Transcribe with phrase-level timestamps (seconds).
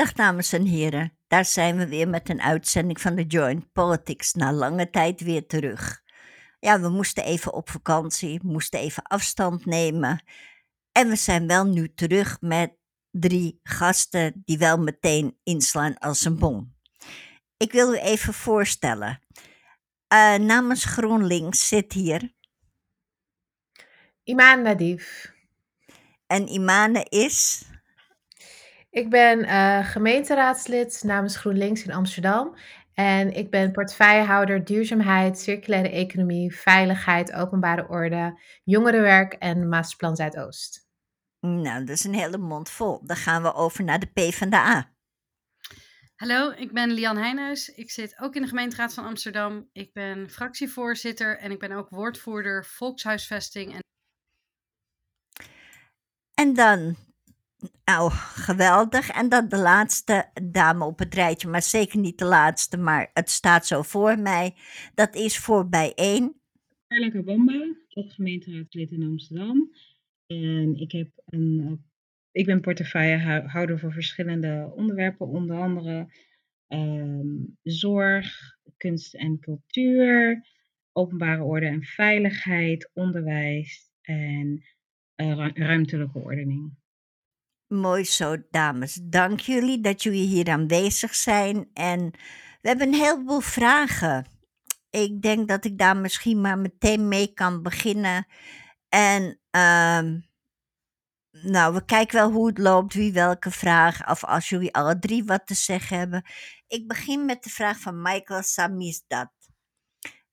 [0.00, 4.32] Dag dames en heren, daar zijn we weer met een uitzending van de Joint Politics.
[4.32, 6.02] Na lange tijd weer terug.
[6.60, 10.24] Ja, we moesten even op vakantie, moesten even afstand nemen.
[10.92, 12.72] En we zijn wel nu terug met
[13.10, 16.74] drie gasten die wel meteen inslaan als een bom.
[17.56, 19.22] Ik wil u even voorstellen.
[20.12, 22.34] Uh, namens GroenLinks zit hier.
[24.22, 25.32] Iman Nadif.
[26.26, 27.68] En Imane is.
[28.90, 32.56] Ik ben uh, gemeenteraadslid namens GroenLinks in Amsterdam.
[32.94, 40.88] En ik ben portefeuillehouder duurzaamheid, circulaire economie, veiligheid, openbare orde, jongerenwerk en Masterplan Zuidoost.
[41.40, 43.06] Nou, dat is een hele mond vol.
[43.06, 44.92] Dan gaan we over naar de P van de A.
[46.16, 47.68] Hallo, ik ben Lian Heijnhuis.
[47.68, 49.68] Ik zit ook in de gemeenteraad van Amsterdam.
[49.72, 53.74] Ik ben fractievoorzitter en ik ben ook woordvoerder volkshuisvesting.
[53.74, 53.80] En,
[56.34, 56.96] en dan
[57.84, 58.10] nou,
[58.46, 59.10] geweldig.
[59.10, 63.30] En dan de laatste dame op het rijtje, maar zeker niet de laatste, maar het
[63.30, 64.54] staat zo voor mij.
[64.94, 66.34] Dat is voor bijeen.
[66.88, 69.70] Carla Kabamba, ook gemeenteraadslid in Amsterdam.
[70.26, 71.72] En ik, heb een, eh,
[72.30, 76.12] ik ben portefeuillehouder voor verschillende onderwerpen, onder andere
[76.66, 77.26] ehm,
[77.62, 80.46] zorg, kunst en cultuur,
[80.92, 84.64] openbare orde en veiligheid, onderwijs en
[85.16, 86.79] uh, ruimtelijke ordening.
[87.72, 88.98] Mooi zo, dames.
[89.02, 91.70] Dank jullie dat jullie hier aanwezig zijn.
[91.74, 92.10] En
[92.60, 94.26] we hebben een heleboel vragen.
[94.90, 98.26] Ik denk dat ik daar misschien maar meteen mee kan beginnen.
[98.88, 100.02] En uh,
[101.30, 105.24] nou, we kijken wel hoe het loopt, wie welke vraag, of als jullie alle drie
[105.24, 106.24] wat te zeggen hebben.
[106.66, 109.32] Ik begin met de vraag van Michael Samizdat.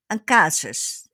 [0.07, 1.07] Een casus.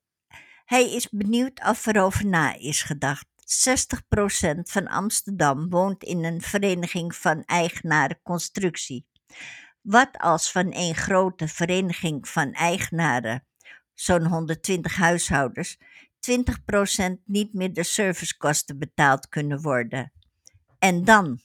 [0.64, 7.16] Hij is benieuwd of erover na is gedacht 60% van Amsterdam woont in een vereniging
[7.16, 9.06] van eigenaren constructie.
[9.80, 13.46] Wat als van een grote vereniging van eigenaren,
[13.94, 15.80] zo'n 120 huishoudens, 20%
[17.24, 20.12] niet meer de servicekosten betaald kunnen worden?
[20.78, 21.40] En dan?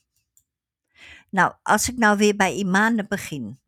[1.30, 3.60] Nou, als ik nou weer bij Imane begin.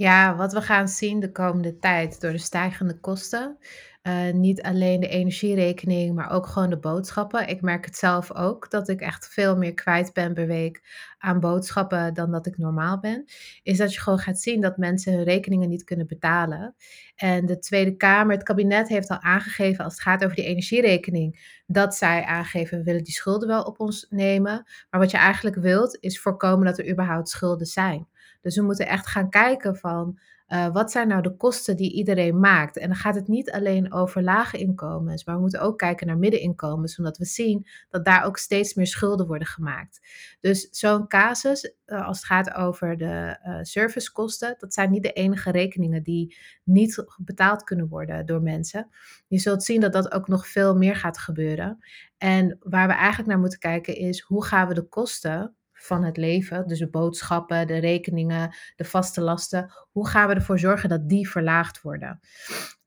[0.00, 3.58] Ja, wat we gaan zien de komende tijd door de stijgende kosten,
[4.02, 7.48] uh, niet alleen de energierekening, maar ook gewoon de boodschappen.
[7.48, 10.82] Ik merk het zelf ook dat ik echt veel meer kwijt ben per week
[11.18, 13.24] aan boodschappen dan dat ik normaal ben.
[13.62, 16.74] Is dat je gewoon gaat zien dat mensen hun rekeningen niet kunnen betalen.
[17.16, 21.60] En de Tweede Kamer, het kabinet heeft al aangegeven als het gaat over die energierekening,
[21.66, 24.64] dat zij aangeven we willen die schulden wel op ons nemen.
[24.90, 28.08] Maar wat je eigenlijk wilt is voorkomen dat er überhaupt schulden zijn.
[28.40, 30.18] Dus we moeten echt gaan kijken van
[30.50, 32.78] uh, wat zijn nou de kosten die iedereen maakt?
[32.78, 36.18] En dan gaat het niet alleen over lage inkomens, maar we moeten ook kijken naar
[36.18, 40.00] middeninkomens, omdat we zien dat daar ook steeds meer schulden worden gemaakt.
[40.40, 45.12] Dus zo'n casus, uh, als het gaat over de uh, servicekosten, dat zijn niet de
[45.12, 48.88] enige rekeningen die niet betaald kunnen worden door mensen.
[49.28, 51.78] Je zult zien dat dat ook nog veel meer gaat gebeuren.
[52.18, 56.16] En waar we eigenlijk naar moeten kijken is hoe gaan we de kosten van het
[56.16, 61.08] leven, dus de boodschappen, de rekeningen, de vaste lasten, hoe gaan we ervoor zorgen dat
[61.08, 62.20] die verlaagd worden?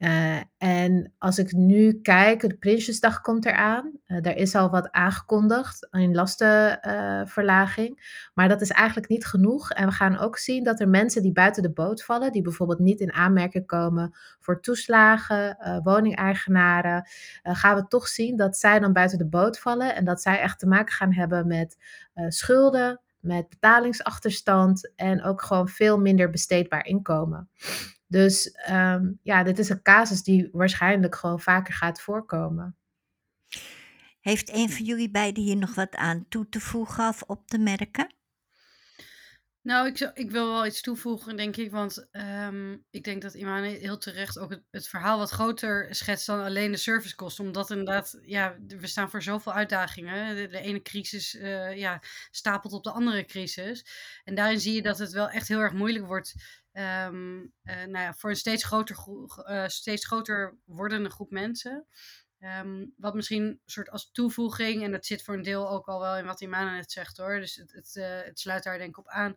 [0.04, 3.92] Uh, en als ik nu kijk, de Prinsjesdag komt eraan.
[4.08, 7.90] Uh, er is al wat aangekondigd in lastenverlaging.
[7.90, 8.04] Uh,
[8.34, 9.72] maar dat is eigenlijk niet genoeg.
[9.72, 12.80] En we gaan ook zien dat er mensen die buiten de boot vallen, die bijvoorbeeld
[12.80, 17.08] niet in aanmerking komen voor toeslagen, woningeigenaren,
[17.44, 20.60] gaan we toch zien dat zij dan buiten de boot vallen en dat zij echt
[20.60, 21.78] te maken gaan hebben met
[22.28, 27.50] schulden, met betalingsachterstand en ook gewoon veel minder besteedbaar inkomen.
[28.14, 32.78] Dus um, ja, dit is een casus die waarschijnlijk gewoon vaker gaat voorkomen.
[34.20, 37.58] Heeft een van jullie beiden hier nog wat aan toe te voegen of op te
[37.58, 38.16] merken?
[39.64, 41.72] Nou, ik, ik wil wel iets toevoegen, denk ik.
[41.72, 46.26] Want um, ik denk dat Imane heel terecht ook het, het, verhaal wat groter schetst
[46.26, 47.46] dan alleen de servicekosten.
[47.46, 50.36] Omdat inderdaad, ja, we staan voor zoveel uitdagingen.
[50.36, 52.02] De, de ene crisis uh, ja,
[52.32, 53.86] stapelt op de andere crisis.
[54.24, 56.34] En daarin zie je dat het wel echt heel erg moeilijk wordt
[56.74, 58.98] um, uh, nou ja, voor een steeds groter,
[59.50, 61.88] uh, steeds groter wordende groep mensen.
[62.44, 66.00] Um, wat misschien een soort als toevoeging, en dat zit voor een deel ook al
[66.00, 67.40] wel in wat Imana net zegt hoor.
[67.40, 69.34] Dus het, het, uh, het sluit daar denk ik op aan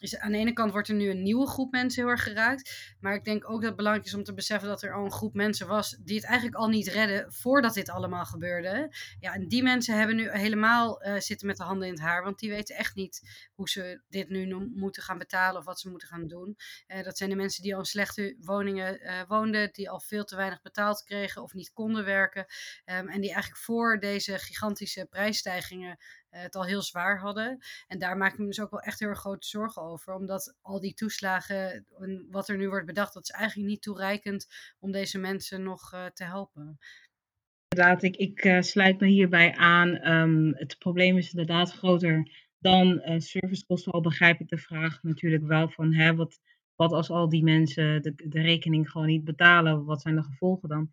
[0.00, 2.94] is aan de ene kant wordt er nu een nieuwe groep mensen heel erg geraakt.
[3.00, 5.12] Maar ik denk ook dat het belangrijk is om te beseffen dat er al een
[5.12, 8.94] groep mensen was die het eigenlijk al niet redden voordat dit allemaal gebeurde.
[9.20, 12.22] Ja, en die mensen hebben nu helemaal uh, zitten met de handen in het haar.
[12.22, 15.90] Want die weten echt niet hoe ze dit nu moeten gaan betalen of wat ze
[15.90, 16.56] moeten gaan doen.
[16.88, 20.24] Uh, dat zijn de mensen die al in slechte woningen uh, woonden, die al veel
[20.24, 22.46] te weinig betaald kregen of niet konden werken.
[22.84, 25.98] Um, en die eigenlijk voor deze gigantische prijsstijgingen
[26.42, 27.58] het al heel zwaar hadden.
[27.86, 30.14] En daar maak ik me dus ook wel echt heel erg grote zorgen over.
[30.14, 34.46] Omdat al die toeslagen, en wat er nu wordt bedacht, dat is eigenlijk niet toereikend
[34.78, 36.78] om deze mensen nog te helpen.
[37.68, 39.96] Inderdaad, ik, ik sluit me hierbij aan.
[39.96, 43.92] Ehm, het probleem is inderdaad groter dan servicekosten.
[43.92, 46.40] Al begrijp ik de vraag natuurlijk wel van hè, wat,
[46.74, 49.84] wat als al die mensen de, de rekening gewoon niet betalen?
[49.84, 50.92] Wat zijn de gevolgen dan?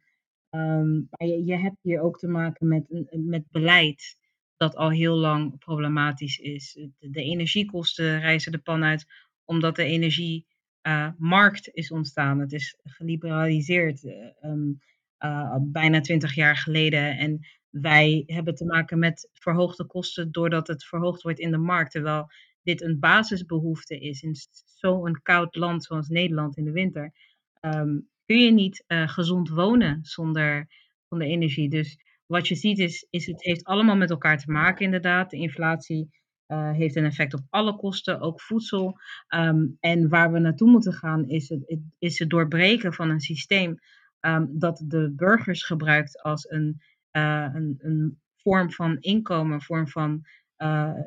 [0.50, 4.18] Ehm, maar je, je, hebt hier ook te maken met, met beleid
[4.58, 6.88] dat al heel lang problematisch is.
[7.00, 9.06] De, energiekosten reizen de pan uit
[9.46, 12.40] omdat de energiemarkt uh, is ontstaan.
[12.40, 14.04] Het is geliberaliseerd
[14.42, 14.80] um,
[15.20, 17.18] uh, bijna twintig jaar geleden.
[17.18, 21.92] En wij hebben te maken met verhoogde kosten doordat het verhoogd wordt in de markt.
[21.92, 22.30] Terwijl
[22.64, 24.36] dit een basisbehoefte is in
[24.66, 27.14] zo'n koud land zoals Nederland in de winter.
[27.62, 30.68] Um, kun je niet gezond wonen zonder,
[31.10, 31.70] zonder energie.
[31.70, 31.98] Dus
[32.34, 35.30] wat je ziet is, is het heeft allemaal met elkaar te maken inderdaad.
[35.30, 36.10] De inflatie
[36.48, 39.00] uh, heeft een effect op alle kosten, ook voedsel.
[39.36, 43.80] Um, en waar we naartoe moeten gaan is het, is het doorbreken van een systeem
[44.20, 46.82] um, dat de burgers gebruikt als een,
[47.12, 50.26] uh, een, een vorm van inkomen, een vorm van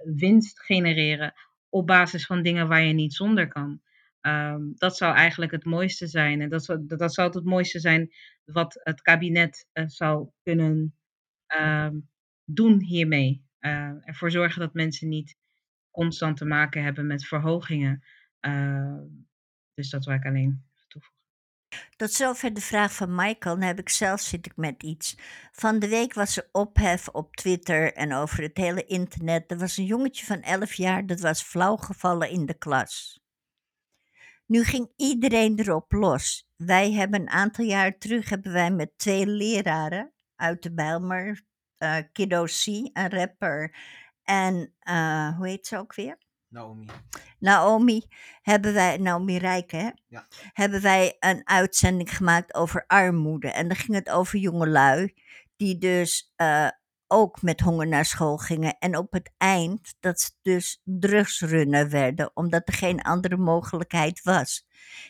[0.05, 1.32] winst genereren
[1.69, 3.81] op basis van dingen waar je niet zonder kan.
[4.20, 6.40] Um, dat zou eigenlijk het mooiste zijn.
[6.40, 8.11] En dat zou, dat zou het mooiste zijn
[8.44, 10.94] wat het kabinet zou kunnen
[12.44, 13.44] doen hiermee.
[13.60, 15.37] Uh, ervoor zorgen dat mensen niet
[15.90, 18.04] constant te maken hebben met verhogingen.
[18.40, 18.98] Uh,
[19.75, 21.16] dus dat wil ik alleen toevoegen.
[21.96, 23.54] Tot zover de vraag van Michael.
[23.54, 25.19] Dan heb ik zelf zit ik met iets.
[25.52, 29.50] Van de week was er ophef op Twitter en over het hele internet.
[29.50, 33.20] Er was een jongetje van 11 jaar dat was flauwgevallen in de klas.
[34.46, 36.48] Nu ging iedereen erop los.
[36.56, 41.42] Wij hebben een aantal jaar terug hebben wij met twee leraren uit de Bijlmer,
[41.78, 43.74] uh, Kiddo C, een rapper,
[44.22, 46.18] en uh, hoe heet ze ook weer?
[46.48, 46.86] Naomi.
[47.38, 48.02] Naomi,
[48.42, 49.90] hebben wij, Naomi Rijken, hè?
[50.06, 50.26] Ja.
[50.52, 53.50] Hebben wij een uitzending gemaakt over armoede.
[53.50, 55.14] En dan ging het over jongelui
[55.56, 56.68] die dus uh,
[57.06, 58.76] ook met honger naar school gingen.
[58.78, 64.66] En op het eind dat ze dus drugsrunner werden, omdat er geen andere mogelijkheid was.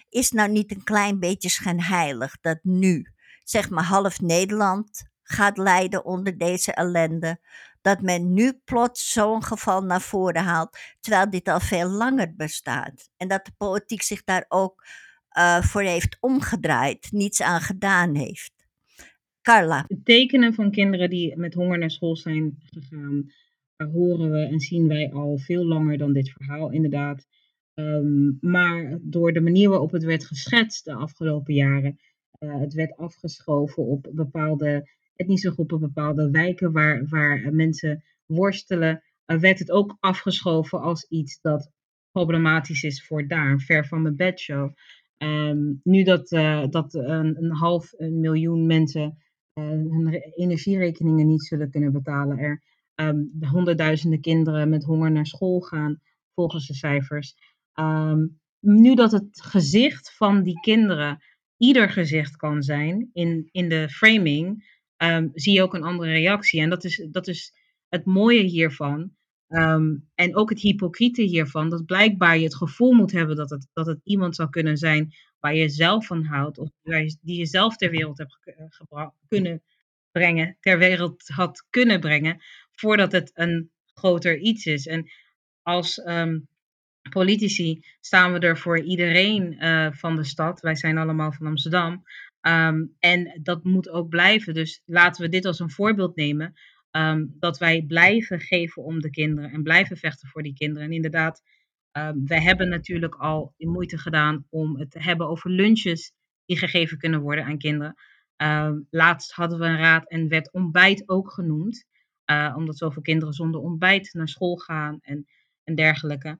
[0.09, 3.13] Is nou niet een klein beetje schijnheilig dat nu,
[3.43, 7.39] zeg maar half Nederland gaat lijden onder deze ellende,
[7.81, 13.11] dat men nu plots zo'n geval naar voren haalt, terwijl dit al veel langer bestaat.
[13.17, 14.85] En dat de politiek zich daar ook
[15.39, 18.53] uh, voor heeft omgedraaid, niets aan gedaan heeft.
[19.43, 19.85] Carla.
[19.87, 23.33] Het tekenen van kinderen die met honger naar school zijn gegaan,
[23.77, 27.27] horen we en zien wij al veel langer dan dit verhaal, inderdaad.
[27.75, 31.99] Um, maar door de manier waarop het werd geschetst de afgelopen jaren,
[32.39, 39.39] uh, het werd afgeschoven op bepaalde etnische groepen, bepaalde wijken waar, waar mensen worstelen, uh,
[39.39, 41.71] werd het ook afgeschoven als iets dat
[42.11, 44.73] problematisch is voor daar, ver van mijn bedshow.
[45.19, 49.19] Um, nu dat, uh, dat een, een half miljoen mensen
[49.55, 52.39] uh, hun energierekeningen niet zullen kunnen betalen.
[52.39, 52.63] Er
[52.95, 56.01] um, honderdduizenden kinderen met honger naar school gaan,
[56.35, 57.35] volgens de cijfers.
[57.75, 61.19] Um, nu dat het gezicht van die kinderen
[61.57, 66.61] ieder gezicht kan zijn in, in de framing, um, zie je ook een andere reactie.
[66.61, 67.53] En dat is, dat is
[67.89, 69.15] het mooie hiervan.
[69.49, 73.69] Um, en ook het hypocriete hiervan, dat blijkbaar je het gevoel moet hebben dat het,
[73.73, 76.69] dat het iemand zou kunnen zijn waar je zelf van houdt, of
[77.21, 78.39] die je zelf ter wereld hebt
[78.69, 79.63] gebracht, kunnen
[80.13, 84.87] brengen, ter wereld had kunnen brengen, voordat het een groter iets is.
[84.87, 85.11] En
[85.63, 86.49] als um,
[87.11, 90.61] politici staan we er voor iedereen uh, van de stad.
[90.61, 92.03] Wij zijn allemaal van Amsterdam.
[92.49, 94.55] Um, en dat moet ook blijven.
[94.55, 96.55] Dus laten we dit als een voorbeeld nemen.
[96.91, 100.89] Um, dat wij blijven geven om de kinderen en blijven vechten voor die kinderen.
[100.89, 101.43] En inderdaad,
[101.93, 106.13] um, wij hebben natuurlijk al moeite gedaan om het te hebben over lunches
[106.45, 107.95] die gegeven kunnen worden aan kinderen.
[108.91, 111.85] Laatst hadden we een raad en werd ontbijt ook genoemd.
[112.31, 115.27] Uh, omdat zoveel kinderen zonder ontbijt naar school gaan en,
[115.75, 116.39] dergelijke.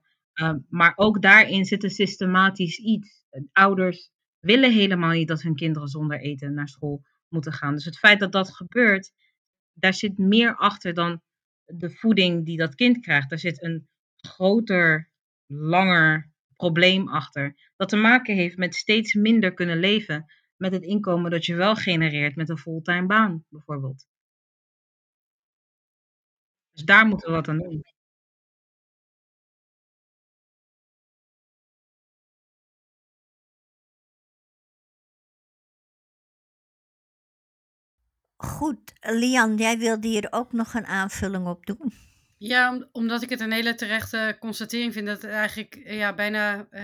[0.69, 3.25] Maar ook daarin zit een systematisch iets.
[3.51, 4.11] Ouders
[4.47, 7.73] willen helemaal niet dat hun kinderen zonder eten naar school moeten gaan.
[7.73, 9.11] Dus het feit dat dat gebeurt,
[9.73, 11.21] daar zit meer achter dan
[11.65, 13.29] de voeding die dat kind krijgt.
[13.29, 15.09] Daar zit een groter,
[15.45, 17.71] langer probleem achter.
[17.75, 20.25] Dat te maken heeft met steeds minder kunnen leven
[20.55, 24.07] met het inkomen dat je wel genereert met een fulltime baan, bijvoorbeeld.
[26.71, 27.96] Dus daar moeten we wat aan doen.
[38.37, 41.93] Goed, Lian, jij wilde hier ook nog een aanvulling op doen.
[42.39, 46.67] Ja, om omdat ik het een hele terechte constatering vind dat eigenlijk, eh, ja, bijna,
[46.69, 46.83] eh,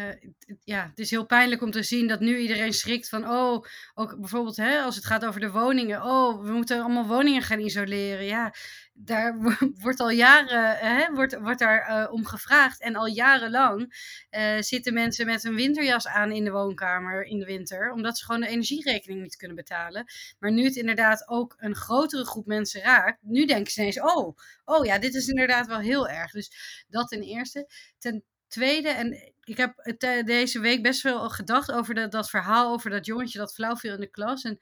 [0.63, 4.19] ja, het is heel pijnlijk om te zien dat nu iedereen schrikt van, oh, ook
[4.19, 6.03] bijvoorbeeld, hè, als het gaat over de woningen.
[6.03, 8.25] Oh, we moeten allemaal woningen gaan isoleren.
[8.25, 8.53] Ja,
[8.93, 13.93] daar wo wordt al jaren, hè, wordt wordt daar, eh, om gevraagd en al jarenlang,
[14.29, 18.25] eh, zitten mensen met een winterjas aan in de woonkamer in de winter, omdat ze
[18.25, 20.05] gewoon de energierekening niet kunnen betalen.
[20.39, 24.37] Maar nu het inderdaad ook een grotere groep mensen raakt, nu denken ze ineens: "Oh,
[24.65, 27.69] oh ja, dit is inderdaad wel heel erg." Dus dat ten eerste.
[27.97, 32.73] Ten tweede, en ik heb het, eh, deze week best wel gedacht over dat verhaal
[32.73, 34.59] over dat jongetje dat flauw viel in de klas en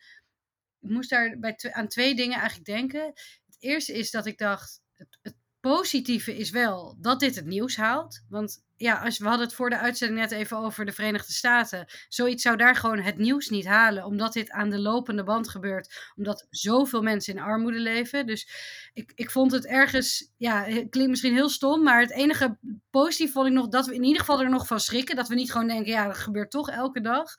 [0.81, 3.13] ik moest daar bij aan 2 dingen eigenlijk denken.
[3.62, 8.24] Eerste is dat ik dacht, het het positieve is wel dat dit het nieuws haalt.
[8.30, 11.86] Want ja, als we hadden het voor de uitzending net even over de Verenigde Staten.
[12.08, 16.12] Zoiets zou daar gewoon het nieuws niet halen, omdat dit aan de lopende band gebeurt.
[16.15, 18.25] Omdat zoveel mensen in armoede leven.
[18.25, 18.50] Dus
[18.94, 22.58] ik, ik vond het ergens, ja, het klinkt misschien heel stom, maar het enige
[22.89, 25.15] positief vond ik nog dat we in ieder geval er nog van schrikken.
[25.15, 27.36] Dat we niet gewoon denken, ja, dat gebeurt toch elke dag.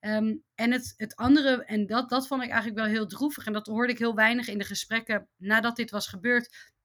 [0.00, 3.52] Ehm, en het, het andere, en dat, dat vond ik eigenlijk wel heel droevig, en
[3.52, 6.76] dat hoorde ik heel weinig in de gesprekken nadat dit was gebeurd.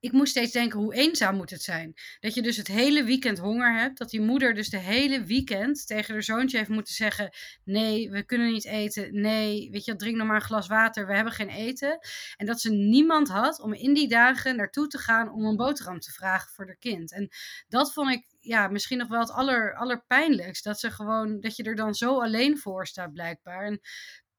[0.00, 1.94] Ik moest steeds denken, hoe eenzaam moet het zijn?
[2.20, 3.98] Dat je dus het hele weekend honger hebt.
[3.98, 8.24] Dat die moeder dus de hele weekend tegen haar zoontje heeft moeten zeggen: Nee, we
[8.24, 9.20] kunnen niet eten.
[9.20, 11.06] Nee, weet je, drink nog maar een glas water.
[11.06, 11.98] We hebben geen eten.
[12.36, 16.00] En dat ze niemand had om in die dagen naartoe te gaan om een boterham
[16.00, 17.12] te vragen voor haar kind.
[17.12, 17.28] En
[17.68, 20.64] dat vond ik ja, misschien nog wel het aller, allerpijnlijkst.
[20.64, 23.66] Dat ze gewoon, dat je er dan zo alleen voor staat, blijkbaar.
[23.66, 23.80] En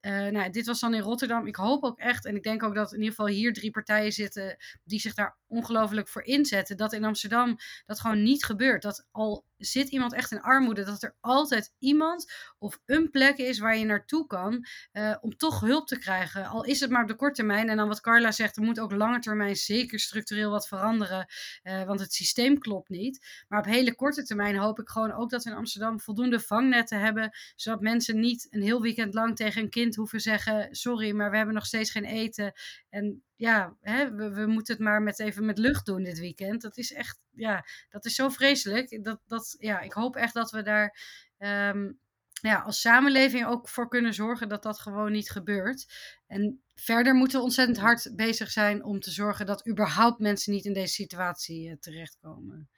[0.01, 1.47] uh, nou, dit was dan in Rotterdam.
[1.47, 4.11] Ik hoop ook echt, en ik denk ook dat in ieder geval hier drie partijen
[4.11, 6.77] zitten die zich daar ongelooflijk voor inzetten.
[6.77, 8.81] Dat in Amsterdam dat gewoon niet gebeurt.
[8.81, 13.59] Dat al zit iemand echt in armoede, dat er altijd iemand of een plek is
[13.59, 16.45] waar je naartoe kan uh, om toch hulp te krijgen.
[16.45, 17.69] Al is het maar op de korte termijn.
[17.69, 21.27] En dan wat Carla zegt, er moet ook lange termijn zeker structureel wat veranderen,
[21.63, 23.43] uh, want het systeem klopt niet.
[23.47, 26.99] Maar op hele korte termijn hoop ik gewoon ook dat we in Amsterdam voldoende vangnetten
[26.99, 31.31] hebben, zodat mensen niet een heel weekend lang tegen een kind hoeven zeggen: sorry, maar
[31.31, 32.53] we hebben nog steeds geen eten.
[32.89, 36.61] En ja, hè, we, we, moeten het maar met even met lucht doen dit weekend.
[36.61, 39.03] Dat is echt, ja, dat is zo vreselijk.
[39.03, 40.97] Dat, dat, ja, ik hoop echt dat we daar
[41.37, 41.99] um,
[42.41, 45.93] ja, als samenleving ook voor kunnen zorgen dat dat gewoon niet gebeurt.
[46.27, 50.65] En verder moeten we ontzettend hard bezig zijn om te zorgen dat überhaupt mensen niet
[50.65, 52.69] in deze situatie uh, terechtkomen.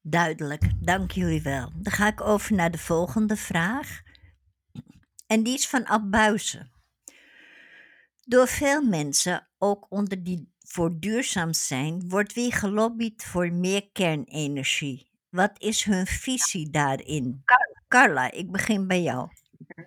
[0.00, 1.72] Duidelijk, dank jullie wel.
[1.76, 4.02] Dan ga ik over naar de volgende vraag.
[5.26, 6.75] En die is van Ab Buizen.
[8.28, 15.10] Door veel mensen, ook onder die voor duurzaam zijn, wordt weer gelobbyd voor meer kernenergie.
[15.30, 17.42] Wat is hun visie daarin?
[17.88, 19.28] Carla, ik begin bij jou.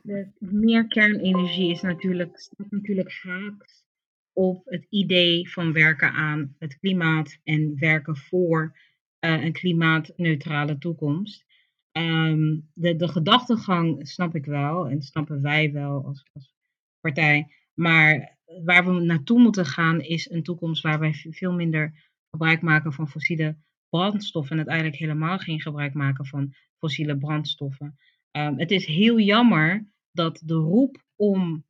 [0.02, 3.86] De meer kernenergie is natuurlijk, staat natuurlijk haaks
[4.34, 8.78] op het idee van werken aan het klimaat en werken voor
[9.20, 11.46] uh, een klimaatneutrale toekomst.
[11.92, 16.54] Um, de, de gedachtegang snap ik wel en snappen wij wel als, als
[17.00, 17.58] partij.
[17.80, 21.94] Maar waar we naartoe moeten gaan is een toekomst waar wij veel minder
[22.30, 23.58] gebruik maken van fossiele
[23.90, 27.98] brandstoffen en uiteindelijk helemaal geen gebruik maken van fossiele brandstoffen.
[28.32, 31.66] Um, het is heel jammer dat de roep om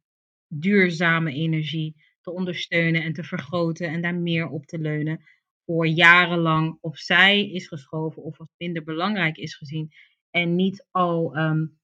[0.48, 5.22] duurzame energie te ondersteunen en te vergroten en daar meer op te leunen,
[5.66, 9.92] voor jarenlang opzij is geschoven of als minder belangrijk is gezien
[10.30, 11.79] en niet al um,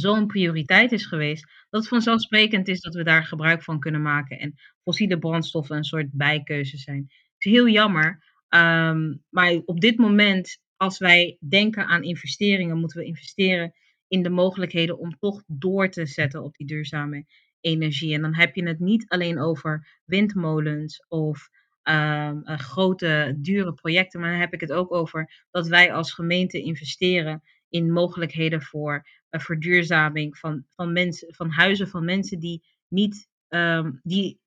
[0.00, 4.38] zo'n prioriteit is geweest, dat het vanzelfsprekend is dat we daar gebruik van kunnen maken
[4.38, 7.04] en fossiele brandstoffen een soort bijkeuze zijn.
[7.08, 12.98] Het is heel jammer, um, maar op dit moment, als wij denken aan investeringen, moeten
[12.98, 13.72] we investeren
[14.08, 17.26] in de mogelijkheden om toch door te zetten op die duurzame
[17.60, 18.14] energie.
[18.14, 21.48] En dan heb je het niet alleen over windmolens of
[21.82, 26.62] um, grote, dure projecten, maar dan heb ik het ook over dat wij als gemeente
[26.62, 27.42] investeren
[27.74, 34.40] in mogelijkheden voor verduurzaming van, van, mensen, van huizen van mensen die niet um, die,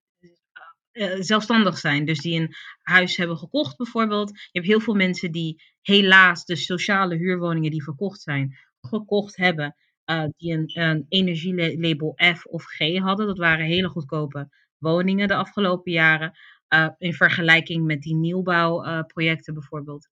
[0.93, 2.05] uh, zelfstandig zijn.
[2.05, 4.29] Dus die een huis hebben gekocht bijvoorbeeld.
[4.29, 9.75] Je hebt heel veel mensen die helaas de sociale huurwoningen die verkocht zijn, gekocht hebben.
[10.05, 13.27] Uh, die een, een energielabel F of G hadden.
[13.27, 16.31] Dat waren hele goedkope woningen de afgelopen jaren.
[16.97, 20.07] In vergelijking met die nieuwbouwprojecten bijvoorbeeld.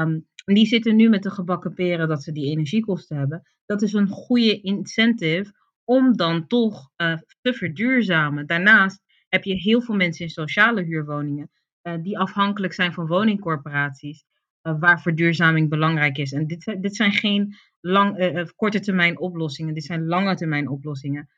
[0.00, 3.42] Um, die zitten nu met de gebakken peren dat ze die energiekosten hebben.
[3.66, 5.52] Dat is een goede incentive
[5.84, 8.46] om dan toch uh, te verduurzamen.
[8.46, 11.50] Daarnaast heb je heel veel mensen in sociale huurwoningen
[11.82, 14.24] uh, die afhankelijk zijn van woningcorporaties,
[14.62, 16.32] uh, waar verduurzaming belangrijk is.
[16.32, 21.28] En dit, dit zijn geen lang, korte termijn oplossingen, dit zijn lange termijn oplossingen.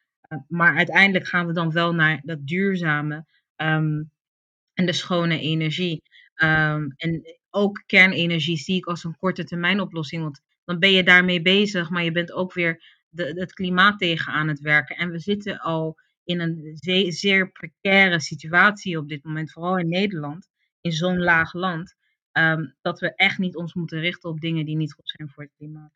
[0.48, 3.24] maar uiteindelijk gaan we dan wel naar dat duurzame
[3.56, 4.10] um,
[4.74, 6.02] en de schone energie.
[6.34, 7.22] Ehm, en
[7.54, 11.90] ook kernenergie zie ik als een korte termijn oplossing, want dan ben je daarmee bezig,
[11.90, 14.96] maar je bent ook weer de, het klimaat tegen aan het werken.
[14.96, 19.88] En we zitten al in een zeer, zeer precaire situatie op dit moment, vooral in
[19.88, 20.48] Nederland,
[20.80, 21.94] in zo'n laag land,
[22.32, 25.42] ehm, dat we echt niet ons moeten richten op dingen die niet goed zijn voor
[25.42, 25.92] het klimaat.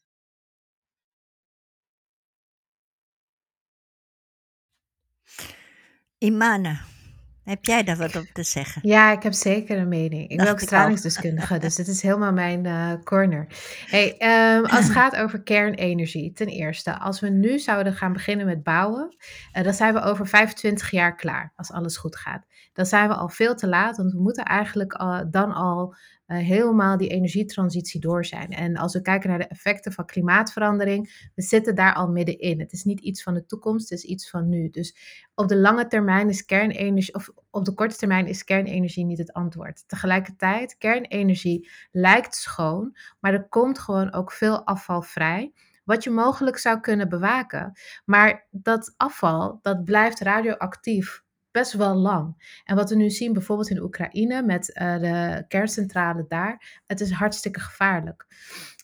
[6.18, 6.80] Imane,
[7.48, 8.88] heb jij daar wat op te zeggen?
[8.88, 10.28] Ja, ik heb zeker een mening.
[10.28, 13.46] Ik ben ook stralingsdeskundige, dus dit is helemaal mijn uh, corner.
[13.86, 14.16] Hey,
[14.56, 18.62] um, als het gaat over kernenergie, ten eerste, als we nu zouden gaan beginnen met
[18.62, 19.16] bouwen,
[19.56, 22.46] uh, dan zijn we over 25 jaar klaar, als alles goed gaat.
[22.72, 25.94] Dan zijn we al veel te laat, want we moeten eigenlijk al, dan al
[26.36, 28.50] helemaal die energietransitie door zijn.
[28.50, 32.60] En als we kijken naar de effecten van klimaatverandering, we zitten daar al middenin.
[32.60, 34.70] Het is niet iets van de toekomst, het is iets van nu.
[34.70, 34.96] Dus
[35.34, 39.32] op de lange termijn is kernenergie, of op de korte termijn is kernenergie niet het
[39.32, 39.88] antwoord.
[39.88, 45.52] Tegelijkertijd, kernenergie lijkt schoon, maar er komt gewoon ook veel afval vrij
[45.84, 47.72] wat je mogelijk zou kunnen bewaken.
[48.04, 52.60] Maar dat afval, dat blijft radioactief best wel lang.
[52.64, 57.10] En wat we nu zien, bijvoorbeeld in Oekraïne met uh, de kerncentrale daar, het is
[57.10, 58.26] hartstikke gevaarlijk.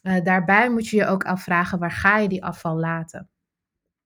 [0.02, 3.28] Uh, daarbij moet je je ook afvragen, waar ga je die afval laten?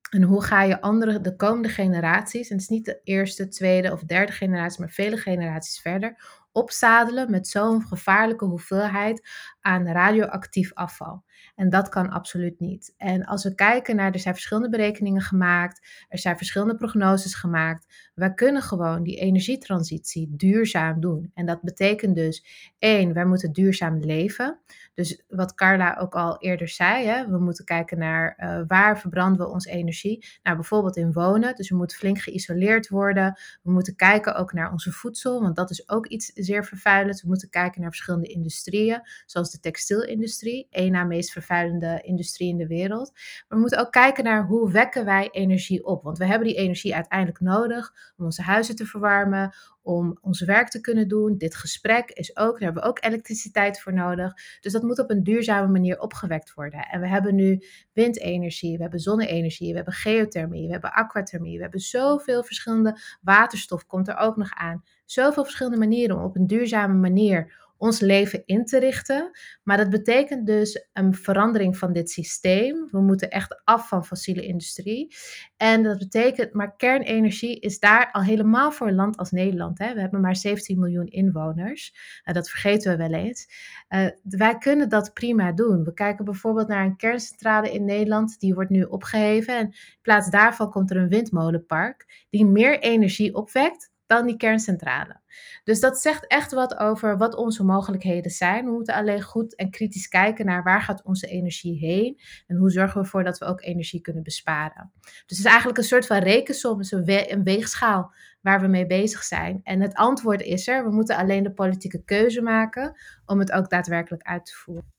[0.09, 3.91] En hoe ga je andere, de komende generaties, en het is niet de eerste, tweede
[3.91, 9.27] of derde generatie, maar vele generaties verder, opzadelen met zo'n gevaarlijke hoeveelheid
[9.61, 11.23] aan radioactief afval.
[11.55, 12.93] En dat kan absoluut niet.
[12.97, 18.11] En als we kijken naar, er zijn verschillende berekeningen gemaakt, er zijn verschillende prognoses gemaakt.
[18.15, 21.31] Wij kunnen gewoon die energietransitie duurzaam doen.
[21.33, 22.45] En dat betekent dus,
[22.79, 24.59] één, wij moeten duurzaam leven.
[24.93, 29.45] Dus wat Carla ook al eerder zei, hè, we moeten kijken naar uh, waar verbranden
[29.45, 30.25] we onze energie.
[30.43, 31.55] Nou, bijvoorbeeld in wonen.
[31.55, 33.39] Dus we moeten flink geïsoleerd worden.
[33.61, 37.21] We moeten kijken ook naar onze voedsel, want dat is ook iets zeer vervuilend.
[37.21, 42.57] We moeten kijken naar verschillende industrieën, zoals de textielindustrie, één na meest vervuilende industrie in
[42.57, 43.11] de wereld.
[43.13, 46.03] Maar we moeten ook kijken naar hoe wekken wij energie op.
[46.03, 50.69] Want we hebben die energie uiteindelijk nodig om onze huizen te verwarmen, om ons werk
[50.69, 51.37] te kunnen doen.
[51.37, 54.33] Dit gesprek is ook, daar hebben we ook elektriciteit voor nodig.
[54.61, 56.79] Dus dat moet op een duurzame manier opgewekt worden.
[56.79, 61.61] En we hebben nu windenergie, we hebben zonne-energie, we hebben geothermie, we hebben aquathermie, we
[61.61, 64.83] hebben zoveel verschillende waterstof komt er ook nog aan.
[65.05, 69.31] Zoveel verschillende manieren om op een duurzame manier ons leven in te richten.
[69.63, 72.87] Maar dat betekent dus een verandering van dit systeem.
[72.91, 75.15] We moeten echt af van fossiele industrie.
[75.57, 79.79] En dat betekent, maar kernenergie is daar al helemaal voor een land als Nederland.
[79.79, 79.93] Hè.
[79.93, 81.93] We hebben maar 17 miljoen inwoners.
[82.25, 83.47] Uh, dat vergeten we wel eens.
[83.89, 85.83] Uh, wij kunnen dat prima doen.
[85.83, 88.39] We kijken bijvoorbeeld naar een kerncentrale in Nederland.
[88.39, 89.57] Die wordt nu opgeheven.
[89.57, 92.25] En in plaats daarvan komt er een windmolenpark.
[92.29, 95.19] Die meer energie opwekt dan die kerncentrale.
[95.63, 98.65] Dus dat zegt echt wat over wat onze mogelijkheden zijn.
[98.65, 102.69] We moeten alleen goed en kritisch kijken naar waar gaat onze energie heen en hoe
[102.69, 104.91] zorgen we ervoor dat we ook energie kunnen besparen.
[105.01, 109.23] Dus het is eigenlijk een soort van rekensom, een, een weegschaal waar we mee bezig
[109.23, 109.59] zijn.
[109.63, 110.83] En het antwoord is er.
[110.83, 114.98] We moeten alleen de politieke keuze maken om het ook daadwerkelijk uit te voeren.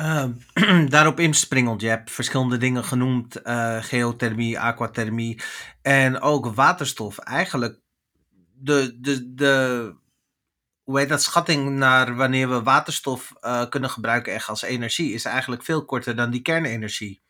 [0.00, 0.26] Uh,
[0.88, 5.40] daarop inspringend, je hebt verschillende dingen genoemd: uh, geothermie, aquathermie
[5.82, 7.18] en ook waterstof.
[7.18, 7.80] Eigenlijk
[8.54, 9.94] de, de, de
[10.82, 15.24] hoe heet dat, schatting naar wanneer we waterstof uh, kunnen gebruiken echt als energie is
[15.24, 17.20] eigenlijk veel korter dan die kernenergie.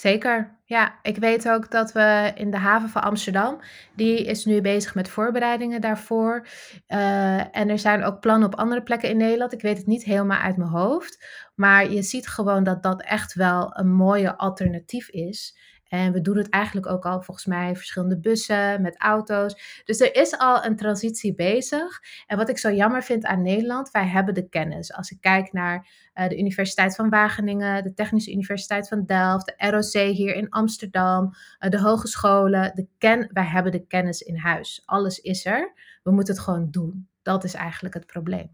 [0.00, 0.98] Zeker, ja.
[1.02, 3.60] Ik weet ook dat we in de haven van Amsterdam,
[3.94, 6.46] die is nu bezig met voorbereidingen daarvoor.
[6.88, 9.52] Uh, en er zijn ook plannen op andere plekken in Nederland.
[9.52, 11.24] Ik weet het niet helemaal uit mijn hoofd.
[11.54, 15.58] Maar je ziet gewoon dat dat echt wel een mooie alternatief is.
[15.90, 19.82] En we doen het eigenlijk ook al volgens mij verschillende bussen met auto's.
[19.84, 22.00] Dus er is al een transitie bezig.
[22.26, 24.92] En wat ik zo jammer vind aan Nederland, wij hebben de kennis.
[24.92, 29.70] Als ik kijk naar uh, de Universiteit van Wageningen, de Technische Universiteit van Delft, de
[29.70, 32.72] ROC hier in Amsterdam, uh, de hogescholen.
[32.74, 34.82] De ken wij hebben de kennis in huis.
[34.84, 35.72] Alles is er.
[36.02, 37.08] We moeten het gewoon doen.
[37.22, 38.52] Dat is eigenlijk het probleem.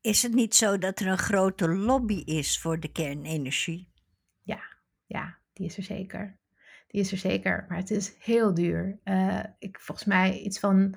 [0.00, 3.90] Is het niet zo dat er een grote lobby is voor de kernenergie?
[4.42, 4.60] Ja,
[5.06, 6.36] ja, die is er zeker.
[6.86, 8.98] Die is er zeker, maar het is heel duur.
[9.04, 10.94] Uh, ik, volgens mij iets van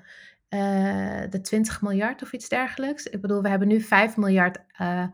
[0.50, 3.06] uh, de 20 miljard of iets dergelijks.
[3.06, 5.08] Ik bedoel, we hebben nu 5 miljard uh,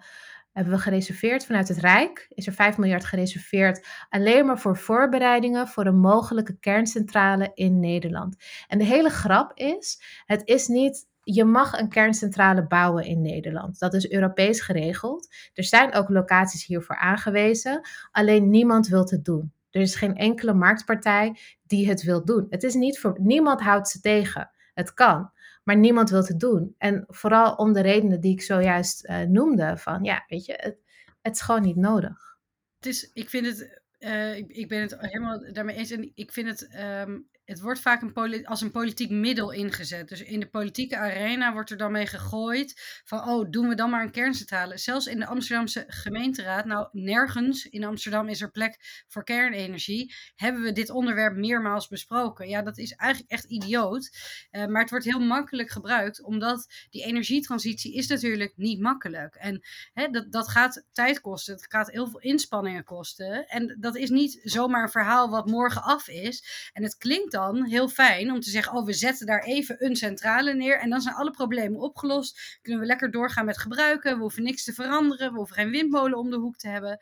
[0.52, 2.26] hebben we gereserveerd vanuit het Rijk.
[2.30, 8.36] Is er 5 miljard gereserveerd alleen maar voor voorbereidingen voor een mogelijke kerncentrale in Nederland.
[8.68, 13.80] En de hele grap is, het is niet je mag een kerncentrale bouwen in Nederland.
[13.80, 15.36] Dat is Europees geregeld.
[15.54, 17.82] Er zijn ook locaties hiervoor aangewezen.
[18.12, 19.54] Alleen niemand wil het doen.
[19.70, 22.48] Er is geen enkele marktpartij die het wil doen.
[22.50, 24.52] Het is niet voor niemand houdt ze tegen.
[24.74, 25.32] Het kan.
[25.64, 26.76] maar niemand wil het doen.
[26.78, 30.78] En vooral om de redenen die ik zojuist uh, noemde, van ja, weet je, het,
[31.22, 32.38] het is gewoon niet nodig.
[32.80, 36.48] Het is, ik vind het, uh, ik, ben het helemaal daarmee eens en ik vind
[36.48, 36.76] het
[37.08, 40.10] um, het wordt vaak een als een politiek middel ingezet.
[40.10, 43.90] Dus in de politieke arena wordt er dan mee gegooid van, oh, doen we dan
[43.90, 44.78] maar een kerncentrale.
[44.78, 50.62] Zelfs in de Amsterdamse gemeenteraad, nou nergens in Amsterdam is er plek voor kernenergie, hebben
[50.62, 52.50] we dit onderwerp meermaals besproken.
[52.50, 54.10] Ja, dat is eigenlijk echt idioot.
[54.52, 59.36] Uh, maar het wordt heel makkelijk gebruikt, omdat die energietransitie is natuurlijk niet makkelijk.
[59.36, 59.62] En
[59.94, 63.48] hè, dat, dat gaat tijd kosten, het gaat heel veel inspanningen kosten.
[63.48, 66.70] En dat is niet zomaar een verhaal wat morgen af is.
[66.74, 69.96] En het klinkt dan heel fijn om te zeggen: Oh, we zetten daar even een
[69.96, 70.80] centrale neer.
[70.80, 72.60] En dan zijn alle problemen opgelost.
[72.62, 74.16] Kunnen we lekker doorgaan met gebruiken.
[74.16, 75.32] We hoeven niks te veranderen.
[75.32, 77.00] We hoeven geen windmolen om de hoek te hebben.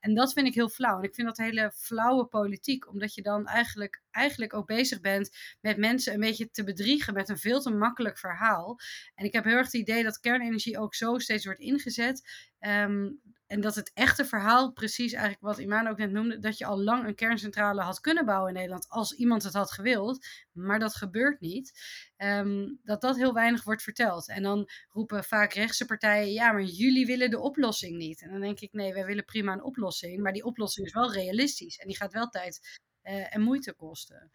[0.00, 0.98] En dat vind ik heel flauw.
[0.98, 5.36] En ik vind dat hele flauwe politiek, omdat je dan eigenlijk, eigenlijk ook bezig bent
[5.60, 8.78] met mensen een beetje te bedriegen met een veel te makkelijk verhaal.
[9.14, 12.22] En ik heb heel erg het idee dat kernenergie ook zo steeds wordt ingezet.
[12.58, 13.10] Ehm,
[13.46, 16.82] en dat het echte verhaal, precies eigenlijk wat Iman ook net noemde, dat je al
[16.82, 20.94] lang een kerncentrale had kunnen bouwen in Nederland als iemand het had gewild, maar dat
[20.94, 21.72] gebeurt niet.
[22.16, 24.28] Ehm, dat dat heel weinig wordt verteld.
[24.28, 28.22] En dan roepen vaak rechtse partijen, ja, maar jullie willen de oplossing niet.
[28.22, 31.12] En dan denk ik, nee, wij willen prima een oplossing, maar die oplossing is wel
[31.12, 34.30] realistisch en die gaat wel tijd en moeite kosten.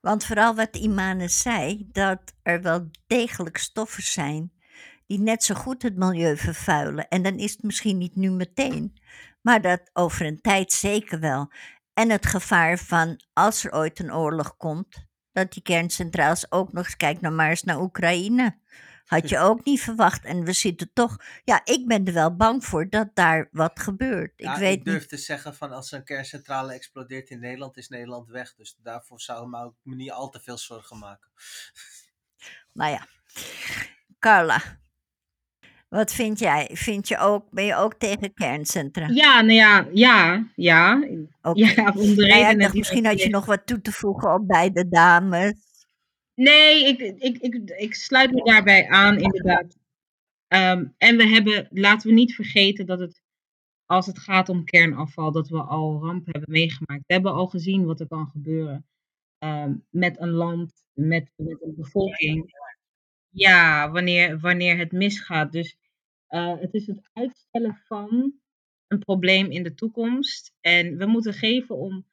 [0.00, 4.52] Want vooral wat Imane zei, dat er wel degelijk stoffen zijn
[5.06, 7.08] die net zo goed het milieu vervuilen.
[7.08, 8.96] En dan is het misschien niet nu meteen,
[9.40, 11.52] maar dat over een tijd zeker wel.
[11.94, 16.84] En het gevaar van als er ooit een oorlog komt, dat die kerncentrales ook nog
[16.84, 18.58] eens, kijk nou maar eens naar Oekraïne.
[19.06, 20.24] Had je ook niet verwacht.
[20.24, 24.32] En we zitten toch, ja, ik ben er wel bang voor dat daar wat gebeurt.
[24.36, 25.08] Ja, ik, weet ik durf niet.
[25.08, 28.54] te zeggen van als een kerncentrale explodeert in Nederland, is Nederland weg.
[28.54, 31.30] Dus daarvoor zou ik me niet al te veel zorgen maken.
[32.74, 33.06] Nou ja,
[34.18, 34.60] Carla,
[35.88, 36.70] wat vind jij?
[36.72, 39.08] Vind je ook, ben je ook tegen kerncentra?
[39.08, 41.04] Ja, nou ja, ja, ja.
[41.42, 43.32] Ja, om de Nou ja, misschien dat had je je...
[43.32, 45.52] nog wat toe te voegen op beide dames.
[46.34, 49.78] Nee, ik, ik, ik, ik sluit me daarbij aan, inderdaad.
[50.48, 53.22] Ehm, en we hebben, laten we niet vergeten dat het,
[53.86, 57.06] als het gaat om kernafval, dat we al ramp hebben meegemaakt.
[57.06, 58.86] We hebben al gezien wat er kan gebeuren
[59.38, 62.54] ehm, met een land, met, met een bevolking.
[63.28, 65.52] Ja, wanneer, wanneer het misgaat.
[65.52, 65.76] Dus
[66.28, 68.34] uh, het is het uitstellen van
[68.86, 70.52] een probleem in de toekomst.
[70.60, 72.06] En we moeten geven om